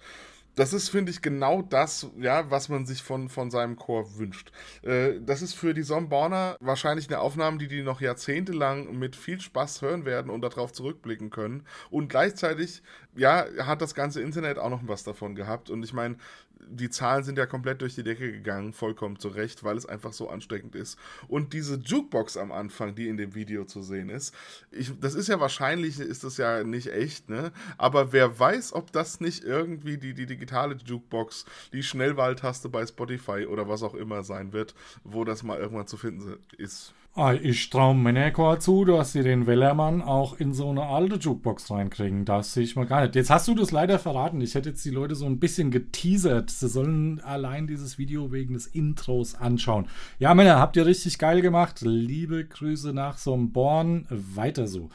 Das 0.56 0.74
ist, 0.74 0.90
finde 0.90 1.10
ich, 1.12 1.22
genau 1.22 1.62
das, 1.62 2.08
ja, 2.20 2.52
was 2.52 2.68
man 2.68 2.86
sich 2.86 3.02
von, 3.02 3.30
von 3.30 3.50
seinem 3.50 3.78
Chor 3.78 4.18
wünscht. 4.18 4.52
Äh, 4.82 5.22
das 5.22 5.42
ist 5.42 5.54
für 5.54 5.74
die 5.74 5.84
Somborner 5.84 6.58
wahrscheinlich 6.60 7.08
eine 7.08 7.20
Aufnahme, 7.20 7.60
die 7.60 7.70
die 7.70 7.82
noch 7.82 8.02
jahrzehntelang 8.02 8.98
mit 9.00 9.16
viel 9.16 9.40
Spaß 9.40 9.82
hören 9.82 10.04
werden 10.04 10.30
und 10.30 10.42
darauf 10.42 10.74
zurückblicken 10.74 11.30
können. 11.30 11.66
Und 11.90 12.10
gleichzeitig, 12.10 12.82
ja, 13.16 13.46
hat 13.60 13.82
das 13.82 13.96
ganze 13.96 14.22
Internet 14.22 14.60
auch 14.60 14.70
noch 14.70 14.82
was 14.86 15.06
davon 15.06 15.34
gehabt. 15.34 15.70
Und 15.70 15.84
ich 15.84 15.94
meine, 15.94 16.18
die 16.68 16.90
Zahlen 16.90 17.24
sind 17.24 17.38
ja 17.38 17.46
komplett 17.46 17.82
durch 17.82 17.96
die 17.96 18.04
Decke 18.04 18.32
gegangen, 18.32 18.74
vollkommen 18.74 19.18
zu 19.18 19.30
Recht, 19.30 19.64
weil 19.64 19.78
es 19.78 19.86
einfach 19.86 20.14
so 20.14 20.30
ansteckend 20.30 20.76
ist. 20.76 20.98
Und 21.28 21.54
diese 21.54 21.76
Jukebox 21.76 22.38
am 22.38 22.52
Anfang, 22.52 22.96
die 22.96 23.08
in 23.08 23.18
dem 23.18 23.36
Video 23.36 23.66
zu 23.66 23.82
sehen 23.82 24.10
ist, 24.10 24.34
ich, 24.72 24.92
das 25.00 25.16
ist 25.16 25.30
ja 25.30 25.40
wahrscheinlich, 25.40 26.00
ist 26.00 26.24
das 26.24 26.38
ja 26.38 26.64
nicht 26.64 26.92
echt, 26.94 27.30
ne? 27.30 27.52
Aber 27.78 28.14
wer 28.14 28.40
weiß, 28.40 28.74
ob 28.74 28.92
das 28.92 29.20
nicht 29.20 29.44
irgendwie 29.44 29.98
die, 29.98 30.14
die 30.14 30.26
digitale 30.26 30.76
Jukebox, 30.76 31.46
die 31.74 31.84
Schnellwahltaste 31.84 32.70
bei 32.70 32.86
Spotify 32.86 33.46
oder 33.46 33.68
was 33.68 33.84
auch 33.84 33.96
immer 33.96 34.24
sein 34.24 34.54
wird, 34.54 34.76
wo 35.04 35.24
das 35.24 35.44
mal 35.44 35.60
irgendwann 35.60 35.88
zu 35.88 35.98
finden 35.98 36.38
ist. 36.58 36.94
Ich 37.42 37.70
traue 37.70 37.96
mir 37.96 38.14
nicht 38.14 38.62
zu, 38.62 38.86
dass 38.86 39.12
sie 39.12 39.24
den 39.24 39.46
Wellermann 39.46 40.02
auch 40.02 40.40
in 40.40 40.54
so 40.54 40.70
eine 40.70 40.84
alte 40.84 41.16
Jukebox 41.16 41.70
reinkriegen. 41.70 42.24
Das 42.24 42.54
sehe 42.54 42.64
ich 42.64 42.78
mal 42.78 42.86
gar 42.86 43.02
nicht. 43.02 43.16
Jetzt 43.16 43.30
hast 43.30 43.48
du 43.48 43.56
das 43.56 43.72
leider 43.72 44.00
verraten. 44.00 44.40
Ich 44.40 44.56
hätte 44.56 44.70
jetzt 44.70 44.86
die 44.86 44.92
Leute 44.92 45.16
so 45.16 45.26
ein 45.26 45.40
bisschen 45.40 45.70
geteasert. 45.70 46.50
Sie 46.50 46.70
sollen 46.70 47.20
allein 47.20 47.68
dieses 47.68 47.98
Video 47.98 48.32
wegen 48.32 48.54
des 48.54 48.68
Intros 48.68 49.36
anschauen. 49.36 49.88
Ja, 50.20 50.34
Männer, 50.34 50.60
habt 50.60 50.78
ihr 50.78 50.86
richtig 50.86 51.18
geil 51.18 51.42
gemacht. 51.42 51.82
Liebe 51.82 52.46
Grüße 52.46 52.94
nach 52.94 53.18
so 53.18 53.34
einem 53.34 53.52
Born. 53.52 54.06
Weiter 54.10 54.68
so. 54.68 54.90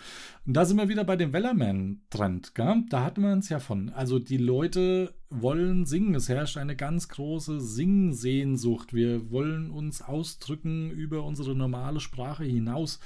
Und 0.47 0.53
da 0.55 0.67
sind 0.67 0.77
wir 0.77 0.91
wieder 0.91 1.05
bei 1.05 1.17
dem 1.17 1.33
Wellerman-Trend? 1.33 2.53
Da 2.91 3.03
hatten 3.03 3.23
wir 3.23 3.33
uns 3.33 3.49
ja 3.49 3.61
von. 3.61 3.89
Also 3.89 4.19
die 4.19 4.37
Leute 4.37 5.15
wollen 5.31 5.87
singen. 5.87 6.15
Es 6.15 6.29
herrscht 6.29 6.59
eine 6.59 6.77
ganz 6.77 7.09
große 7.09 7.63
Singsehnsucht. 7.63 8.93
Wir 8.93 9.31
wollen 9.31 9.71
uns 9.71 10.03
ausdrücken 10.03 10.91
über 10.91 11.25
unsere 11.25 11.55
normale 11.55 11.99
Sprache 11.99 12.45
hinaus. 12.45 13.01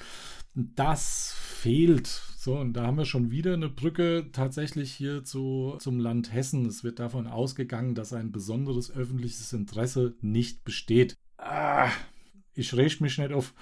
Das 0.54 1.32
fehlt. 1.36 2.08
So, 2.08 2.58
und 2.58 2.72
da 2.72 2.86
haben 2.86 2.98
wir 2.98 3.04
schon 3.04 3.30
wieder 3.30 3.54
eine 3.54 3.68
Brücke 3.68 4.30
tatsächlich 4.32 4.92
hier 4.92 5.22
zu, 5.22 5.76
zum 5.78 6.00
Land 6.00 6.32
Hessen. 6.32 6.66
Es 6.66 6.82
wird 6.82 6.98
davon 6.98 7.28
ausgegangen, 7.28 7.94
dass 7.94 8.12
ein 8.12 8.32
besonderes 8.32 8.90
öffentliches 8.90 9.52
Interesse 9.52 10.16
nicht 10.20 10.64
besteht. 10.64 11.14
Ah, 11.36 11.90
ich 12.52 12.74
reg 12.74 13.00
mich 13.00 13.16
nicht 13.18 13.32
auf 13.32 13.54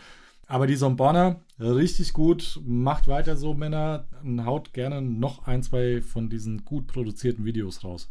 Aber 0.46 0.66
die 0.66 0.76
Somborner, 0.76 1.40
richtig 1.59 2.12
gut. 2.12 2.61
Macht 2.64 3.09
weiter 3.09 3.37
so, 3.37 3.54
Männer. 3.54 4.09
Und 4.22 4.44
haut 4.44 4.72
gerne 4.72 5.02
noch 5.02 5.46
ein, 5.46 5.62
zwei 5.62 6.00
von 6.00 6.28
diesen 6.30 6.64
gut 6.64 6.87
produzierten 6.87 7.44
Videos 7.44 7.82
raus. 7.82 8.11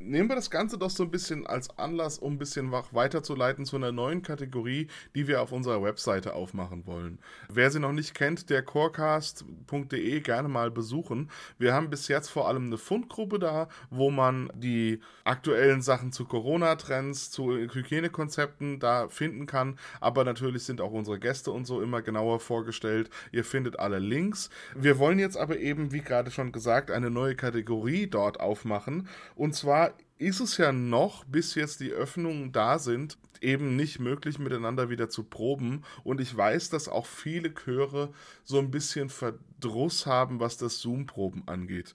Nehmen 0.00 0.28
wir 0.28 0.34
das 0.34 0.50
Ganze 0.50 0.76
doch 0.76 0.90
so 0.90 1.04
ein 1.04 1.10
bisschen 1.12 1.46
als 1.46 1.78
Anlass, 1.78 2.18
um 2.18 2.34
ein 2.34 2.38
bisschen 2.38 2.72
weiterzuleiten 2.72 3.64
zu 3.64 3.76
einer 3.76 3.92
neuen 3.92 4.22
Kategorie, 4.22 4.88
die 5.14 5.28
wir 5.28 5.40
auf 5.40 5.52
unserer 5.52 5.84
Webseite 5.84 6.34
aufmachen 6.34 6.84
wollen. 6.84 7.20
Wer 7.48 7.70
sie 7.70 7.78
noch 7.78 7.92
nicht 7.92 8.12
kennt, 8.12 8.50
der 8.50 8.62
corecast.de 8.62 10.20
gerne 10.20 10.48
mal 10.48 10.72
besuchen. 10.72 11.30
Wir 11.58 11.74
haben 11.74 11.90
bis 11.90 12.08
jetzt 12.08 12.28
vor 12.28 12.48
allem 12.48 12.66
eine 12.66 12.76
Fundgruppe 12.76 13.38
da, 13.38 13.68
wo 13.88 14.10
man 14.10 14.50
die 14.56 15.00
aktuellen 15.22 15.80
Sachen 15.80 16.10
zu 16.10 16.24
Corona-Trends, 16.24 17.30
zu 17.30 17.52
Hygienekonzepten 17.52 18.80
da 18.80 19.08
finden 19.08 19.46
kann. 19.46 19.78
Aber 20.00 20.24
natürlich 20.24 20.64
sind 20.64 20.80
auch 20.80 20.90
unsere 20.90 21.20
Gäste 21.20 21.52
und 21.52 21.66
so 21.66 21.80
immer 21.80 22.02
genauer 22.02 22.40
vorgestellt. 22.40 23.10
Ihr 23.30 23.44
findet 23.44 23.78
alle 23.78 24.00
Links. 24.00 24.50
Wir 24.74 24.98
wollen 24.98 25.20
jetzt 25.20 25.36
aber 25.36 25.56
eben, 25.58 25.92
wie 25.92 26.02
gerade 26.02 26.32
schon 26.32 26.50
gesagt, 26.50 26.90
eine 26.90 27.10
neue 27.10 27.36
Kategorie 27.36 28.08
dort 28.08 28.40
aufmachen. 28.40 29.08
Und 29.36 29.54
zwar 29.54 29.83
ist 30.18 30.40
es 30.40 30.56
ja 30.56 30.72
noch, 30.72 31.24
bis 31.24 31.54
jetzt 31.54 31.80
die 31.80 31.90
Öffnungen 31.90 32.52
da 32.52 32.78
sind, 32.78 33.18
eben 33.40 33.76
nicht 33.76 33.98
möglich, 33.98 34.38
miteinander 34.38 34.88
wieder 34.90 35.08
zu 35.08 35.24
proben. 35.24 35.84
Und 36.02 36.20
ich 36.20 36.34
weiß, 36.34 36.70
dass 36.70 36.88
auch 36.88 37.06
viele 37.06 37.52
Chöre 37.52 38.12
so 38.44 38.58
ein 38.58 38.70
bisschen 38.70 39.10
Verdruss 39.10 40.06
haben, 40.06 40.40
was 40.40 40.56
das 40.56 40.78
Zoom-Proben 40.78 41.42
angeht. 41.46 41.94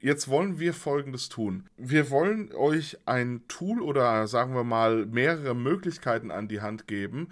Jetzt 0.00 0.28
wollen 0.28 0.58
wir 0.58 0.74
Folgendes 0.74 1.30
tun. 1.30 1.64
Wir 1.78 2.10
wollen 2.10 2.52
euch 2.52 2.98
ein 3.06 3.42
Tool 3.48 3.80
oder 3.80 4.26
sagen 4.26 4.54
wir 4.54 4.62
mal 4.62 5.06
mehrere 5.06 5.54
Möglichkeiten 5.54 6.30
an 6.30 6.46
die 6.46 6.60
Hand 6.60 6.86
geben, 6.86 7.28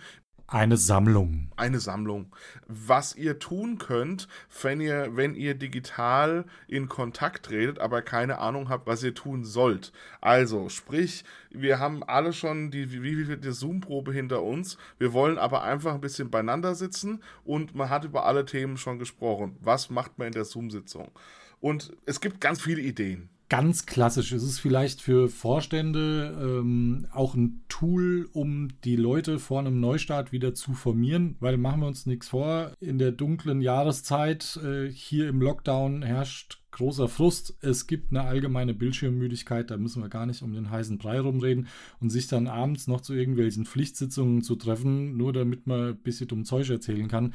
eine 0.53 0.77
Sammlung. 0.77 1.49
Eine 1.57 1.81
Sammlung. 1.81 2.27
Was 2.69 3.17
ihr 3.17 3.39
tun 3.39 3.79
könnt, 3.79 4.29
wenn 4.61 4.81
ihr, 4.81 5.17
wenn 5.17 5.35
ihr 5.35 5.55
digital 5.55 6.45
in 6.69 6.89
Kontakt 6.89 7.47
tretet, 7.47 7.79
aber 7.79 8.03
keine 8.03 8.39
Ahnung 8.39 8.69
habt, 8.69 8.87
was 8.87 9.03
ihr 9.03 9.15
tun 9.15 9.45
sollt. 9.45 9.93
Also, 10.21 10.69
sprich, 10.69 11.25
wir 11.51 11.79
haben 11.79 12.03
alle 12.03 12.33
schon 12.33 12.71
die, 12.71 12.93
wie, 12.93 13.29
wie, 13.29 13.37
die 13.37 13.53
Zoom-Probe 13.53 14.13
hinter 14.13 14.43
uns. 14.43 14.77
Wir 14.99 15.13
wollen 15.13 15.39
aber 15.39 15.63
einfach 15.63 15.95
ein 15.95 16.01
bisschen 16.01 16.31
beieinander 16.31 16.75
sitzen 16.75 17.23
und 17.45 17.75
man 17.75 17.89
hat 17.89 18.05
über 18.05 18.27
alle 18.27 18.45
Themen 18.45 18.77
schon 18.77 18.99
gesprochen. 18.99 19.57
Was 19.61 19.89
macht 19.89 20.19
man 20.19 20.27
in 20.27 20.35
der 20.35 20.45
Zoom-Sitzung? 20.45 21.11
Und 21.61 21.97
es 22.05 22.21
gibt 22.21 22.41
ganz 22.41 22.61
viele 22.61 22.83
Ideen 22.83 23.31
ganz 23.53 23.85
klassisch. 23.85 24.33
Es 24.33 24.43
ist 24.43 24.61
vielleicht 24.61 25.03
für 25.03 25.29
Vorstände 25.29 26.35
ähm, 26.41 27.07
auch 27.13 27.35
ein 27.35 27.63
Tool, 27.69 28.31
um 28.33 28.69
die 28.83 28.97
Leute 28.97 29.39
vor 29.39 29.61
einem 29.61 29.79
Neustart 29.79 30.33
wieder 30.33 30.55
zu 30.55 30.73
formieren, 30.73 31.37
weil 31.39 31.59
machen 31.59 31.83
wir 31.83 31.87
uns 31.87 32.07
nichts 32.07 32.29
vor. 32.29 32.73
In 32.81 32.97
der 32.97 33.13
dunklen 33.13 33.61
Jahreszeit 33.61 34.59
äh, 34.65 34.91
hier 34.91 35.29
im 35.29 35.43
Lockdown 35.43 36.01
herrscht 36.01 36.63
großer 36.71 37.09
Frust. 37.09 37.55
Es 37.61 37.87
gibt 37.87 38.11
eine 38.11 38.23
allgemeine 38.23 38.73
Bildschirmmüdigkeit, 38.73 39.71
da 39.71 39.77
müssen 39.77 40.03
wir 40.03 40.09
gar 40.09 40.25
nicht 40.25 40.41
um 40.41 40.55
den 40.55 40.71
heißen 40.71 40.97
Brei 40.97 41.21
rumreden 41.21 41.69
und 42.01 42.09
sich 42.09 42.29
dann 42.29 42.47
abends 42.47 42.87
noch 42.87 43.03
zu 43.03 43.13
irgendwelchen 43.13 43.67
Pflichtsitzungen 43.67 44.41
zu 44.41 44.57
treffen, 44.57 45.19
nur 45.19 45.35
damit 45.35 45.67
man 45.67 45.91
ein 45.91 45.97
bisschen 45.99 46.29
dumm 46.29 46.47
Zeug 46.47 46.71
erzählen 46.71 47.09
kann 47.09 47.35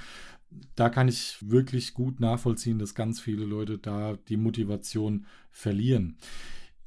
da 0.76 0.90
kann 0.90 1.08
ich 1.08 1.38
wirklich 1.42 1.94
gut 1.94 2.20
nachvollziehen, 2.20 2.80
dass 2.80 2.96
ganz 2.96 3.20
viele 3.20 3.46
Leute 3.46 3.78
da 3.78 4.18
die 4.28 4.38
Motivation 4.38 5.26
verlieren. 5.52 6.18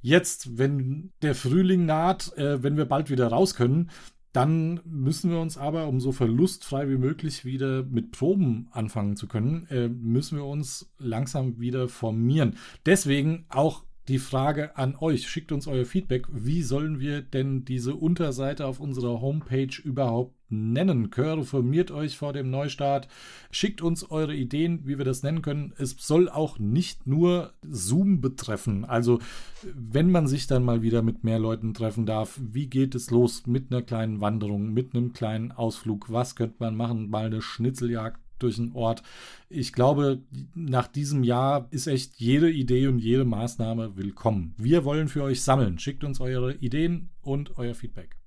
Jetzt, 0.03 0.59
wenn 0.59 1.13
der 1.23 1.35
Frühling 1.35 1.85
naht, 1.85 2.37
äh, 2.39 2.63
wenn 2.63 2.77
wir 2.77 2.87
bald 2.87 3.11
wieder 3.11 3.29
raus 3.29 3.55
können, 3.55 3.91
dann 4.33 4.81
müssen 4.85 5.31
wir 5.31 5.41
uns 5.41 5.59
aber, 5.59 5.89
um 5.89 6.01
so 6.01 6.13
verlustfrei 6.13 6.89
wie 6.89 6.99
möglich 6.99 7.45
wieder 7.45 7.83
mit 7.83 8.13
Proben 8.13 8.69
anfangen 8.71 9.17
zu 9.17 9.27
können, 9.27 9.67
äh, 9.71 9.89
müssen 9.89 10.39
wir 10.39 10.45
uns 10.45 10.93
langsam 10.99 11.59
wieder 11.59 11.89
formieren. 11.89 12.57
Deswegen 12.87 13.45
auch 13.49 13.85
die 14.09 14.19
Frage 14.19 14.77
an 14.77 14.97
euch. 14.97 15.29
Schickt 15.29 15.53
uns 15.53 15.67
euer 15.67 15.85
Feedback. 15.85 16.27
Wie 16.31 16.63
sollen 16.63 17.01
wir 17.01 17.23
denn 17.23 17.65
diese 17.65 17.95
Unterseite 17.95 18.67
auf 18.67 18.81
unserer 18.81 19.21
Homepage 19.21 19.81
überhaupt 19.83 20.35
nennen? 20.51 21.11
Chöre, 21.11 21.45
formiert 21.45 21.91
euch 21.91 22.17
vor 22.17 22.33
dem 22.33 22.51
Neustart. 22.51 23.09
Schickt 23.51 23.83
uns 23.83 24.11
eure 24.11 24.35
Ideen, 24.35 24.87
wie 24.87 24.99
wir 24.99 25.05
das 25.05 25.23
nennen 25.23 25.43
können. 25.43 25.73
Es 25.79 25.97
soll 25.99 26.29
auch 26.29 26.59
nicht 26.59 27.07
nur 27.07 27.53
Zoom 27.63 28.21
betreffen. 28.21 28.85
Also, 28.85 29.19
wenn 29.75 30.11
man 30.11 30.27
sich 30.27 30.47
dann 30.47 30.65
mal 30.65 30.83
wieder 30.83 31.03
mit 31.03 31.25
mehr 31.25 31.39
Leuten 31.39 31.75
treffen 31.75 32.07
darf, 32.07 32.41
wie 32.41 32.67
geht 32.67 32.95
es 32.95 33.11
los 33.11 33.47
mit 33.47 33.71
einer 33.71 33.83
kleinen 33.83 34.21
Wanderung, 34.21 34.73
mit 34.73 34.95
einem 34.95 35.13
kleinen 35.13 35.53
Ausflug? 35.53 36.11
Was 36.11 36.37
könnte 36.37 36.57
man 36.59 36.77
machen? 36.77 37.11
Mal 37.11 37.27
eine 37.27 37.43
Schnitzeljagd 37.43 38.21
durch 38.43 38.57
den 38.57 38.73
Ort. 38.73 39.03
Ich 39.49 39.73
glaube, 39.73 40.23
nach 40.55 40.89
diesem 40.89 41.23
Jahr 41.23 41.69
ist 41.71 41.87
echt 41.87 42.17
jede 42.17 42.51
Idee 42.51 42.87
und 42.89 42.99
jede 42.99 43.25
Maßnahme 43.25 43.97
willkommen. 43.97 44.55
Wir 44.57 44.85
wollen 44.85 45.09
für 45.09 45.23
euch 45.23 45.43
sammeln. 45.43 45.79
Schickt 45.79 46.05
uns 46.05 46.21
eure 46.21 46.55
Ideen 46.55 47.11
und 47.23 47.59
euer 47.59 47.75
Feedback. 47.75 48.20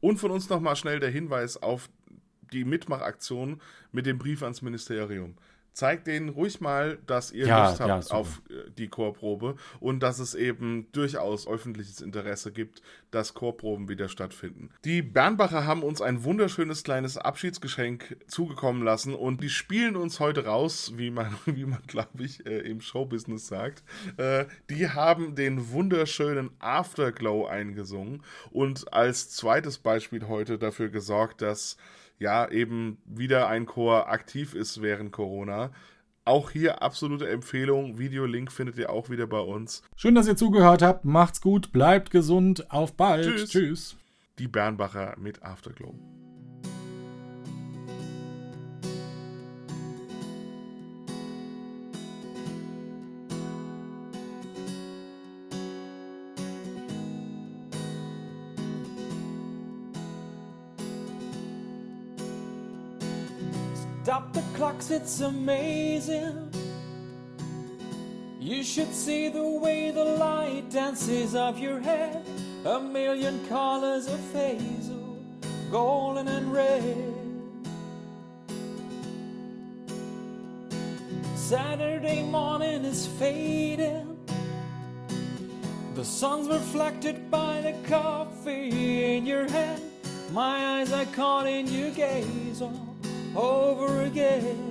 Und 0.00 0.16
von 0.16 0.30
uns 0.30 0.48
nochmal 0.48 0.76
schnell 0.76 0.98
der 0.98 1.10
Hinweis 1.10 1.58
auf 1.58 1.90
die 2.54 2.64
Mitmachaktion 2.64 3.60
mit 3.92 4.06
dem 4.06 4.16
Brief 4.16 4.42
ans 4.42 4.62
Ministerium 4.62 5.36
zeigt 5.72 6.06
denen 6.06 6.28
ruhig 6.28 6.60
mal, 6.60 6.98
dass 7.06 7.32
ihr 7.32 7.46
Ja, 7.46 7.68
Lust 7.68 7.80
habt 7.80 8.10
ja, 8.10 8.16
auf 8.16 8.42
äh, 8.50 8.70
die 8.76 8.88
Chorprobe 8.88 9.56
und 9.78 10.00
dass 10.02 10.18
es 10.18 10.34
eben 10.34 10.90
durchaus 10.92 11.46
öffentliches 11.46 12.00
Interesse 12.00 12.52
gibt, 12.52 12.82
dass 13.10 13.34
Chorproben 13.34 13.88
wieder 13.88 14.08
stattfinden. 14.08 14.70
Die 14.84 15.02
Bernbacher 15.02 15.66
haben 15.66 15.82
uns 15.82 16.00
ein 16.00 16.24
wunderschönes 16.24 16.82
kleines 16.82 17.16
Abschiedsgeschenk 17.16 18.16
zugekommen 18.26 18.82
lassen 18.82 19.14
und 19.14 19.42
die 19.42 19.50
spielen 19.50 19.96
uns 19.96 20.20
heute 20.20 20.44
raus, 20.44 20.92
wie 20.96 21.10
man, 21.10 21.34
wie 21.46 21.64
man 21.64 21.82
glaube 21.86 22.24
ich, 22.24 22.44
äh, 22.46 22.58
im 22.58 22.80
Showbusiness 22.80 23.46
sagt. 23.46 23.82
Äh, 24.16 24.46
die 24.68 24.88
haben 24.88 25.34
den 25.34 25.70
wunderschönen 25.70 26.50
Afterglow 26.58 27.46
eingesungen 27.46 28.22
und 28.50 28.92
als 28.92 29.30
zweites 29.30 29.78
Beispiel 29.78 30.28
heute 30.28 30.58
dafür 30.58 30.88
gesorgt, 30.88 31.42
dass 31.42 31.76
ja 32.20 32.48
eben 32.48 32.98
wieder 33.04 33.48
ein 33.48 33.66
Chor 33.66 34.08
aktiv 34.08 34.54
ist 34.54 34.80
während 34.80 35.10
Corona. 35.10 35.72
Auch 36.24 36.50
hier 36.50 36.82
absolute 36.82 37.28
Empfehlung. 37.28 37.98
Videolink 37.98 38.52
findet 38.52 38.78
ihr 38.78 38.90
auch 38.90 39.10
wieder 39.10 39.26
bei 39.26 39.40
uns. 39.40 39.82
Schön, 39.96 40.14
dass 40.14 40.28
ihr 40.28 40.36
zugehört 40.36 40.82
habt. 40.82 41.04
Macht's 41.04 41.40
gut, 41.40 41.72
bleibt 41.72 42.10
gesund. 42.10 42.70
Auf 42.70 42.94
bald. 42.96 43.24
Tschüss. 43.24 43.50
Tschüss. 43.50 43.96
Die 44.38 44.48
Bernbacher 44.48 45.16
mit 45.18 45.42
Afterglow. 45.42 46.19
Clocks, 64.60 64.90
it's 64.90 65.20
amazing. 65.20 66.52
You 68.38 68.62
should 68.62 68.92
see 68.92 69.30
the 69.30 69.42
way 69.42 69.90
the 69.90 70.04
light 70.04 70.68
dances 70.68 71.34
off 71.34 71.58
your 71.58 71.80
head. 71.80 72.22
A 72.66 72.78
million 72.78 73.42
colors 73.46 74.06
of 74.06 74.20
hazel, 74.34 75.16
golden 75.70 76.28
and 76.28 76.52
red. 76.52 77.14
Saturday 81.36 82.22
morning 82.22 82.84
is 82.84 83.06
fading. 83.06 84.18
The 85.94 86.04
sun's 86.04 86.48
reflected 86.48 87.30
by 87.30 87.62
the 87.62 87.88
coffee 87.88 89.16
in 89.16 89.24
your 89.24 89.48
hand. 89.48 89.82
My 90.32 90.80
eyes 90.80 90.92
are 90.92 91.06
caught 91.06 91.46
in 91.46 91.66
your 91.66 91.92
gaze 91.92 92.60
all 92.60 92.89
over 93.36 94.02
again. 94.02 94.66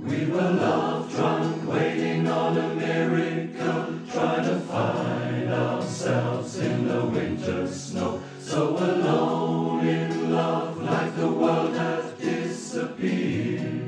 We 0.00 0.26
were 0.26 0.50
love 0.50 1.10
drunk, 1.10 1.68
waiting 1.68 2.28
on 2.28 2.56
a 2.56 2.74
miracle, 2.74 4.00
trying 4.12 4.44
to 4.44 4.60
find 4.60 5.52
ourselves 5.52 6.58
in 6.58 6.86
the 6.86 7.04
winter 7.06 7.66
snow. 7.66 8.20
So 8.40 8.76
alone 8.76 9.86
in 9.86 10.32
love, 10.32 10.80
like 10.82 11.16
the 11.16 11.28
world 11.28 11.74
has 11.74 12.12
disappeared. 12.12 13.82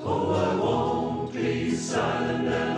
Oh, 0.00 0.32
I 0.32 0.54
won't 0.56 1.32
be 1.32 1.74
silent 1.74 2.77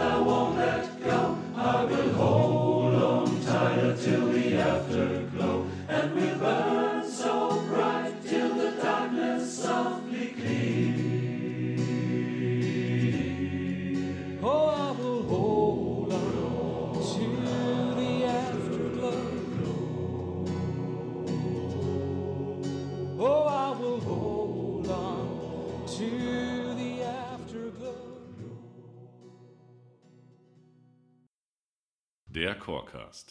Der 32.70 32.78
Chorcast. 32.78 33.28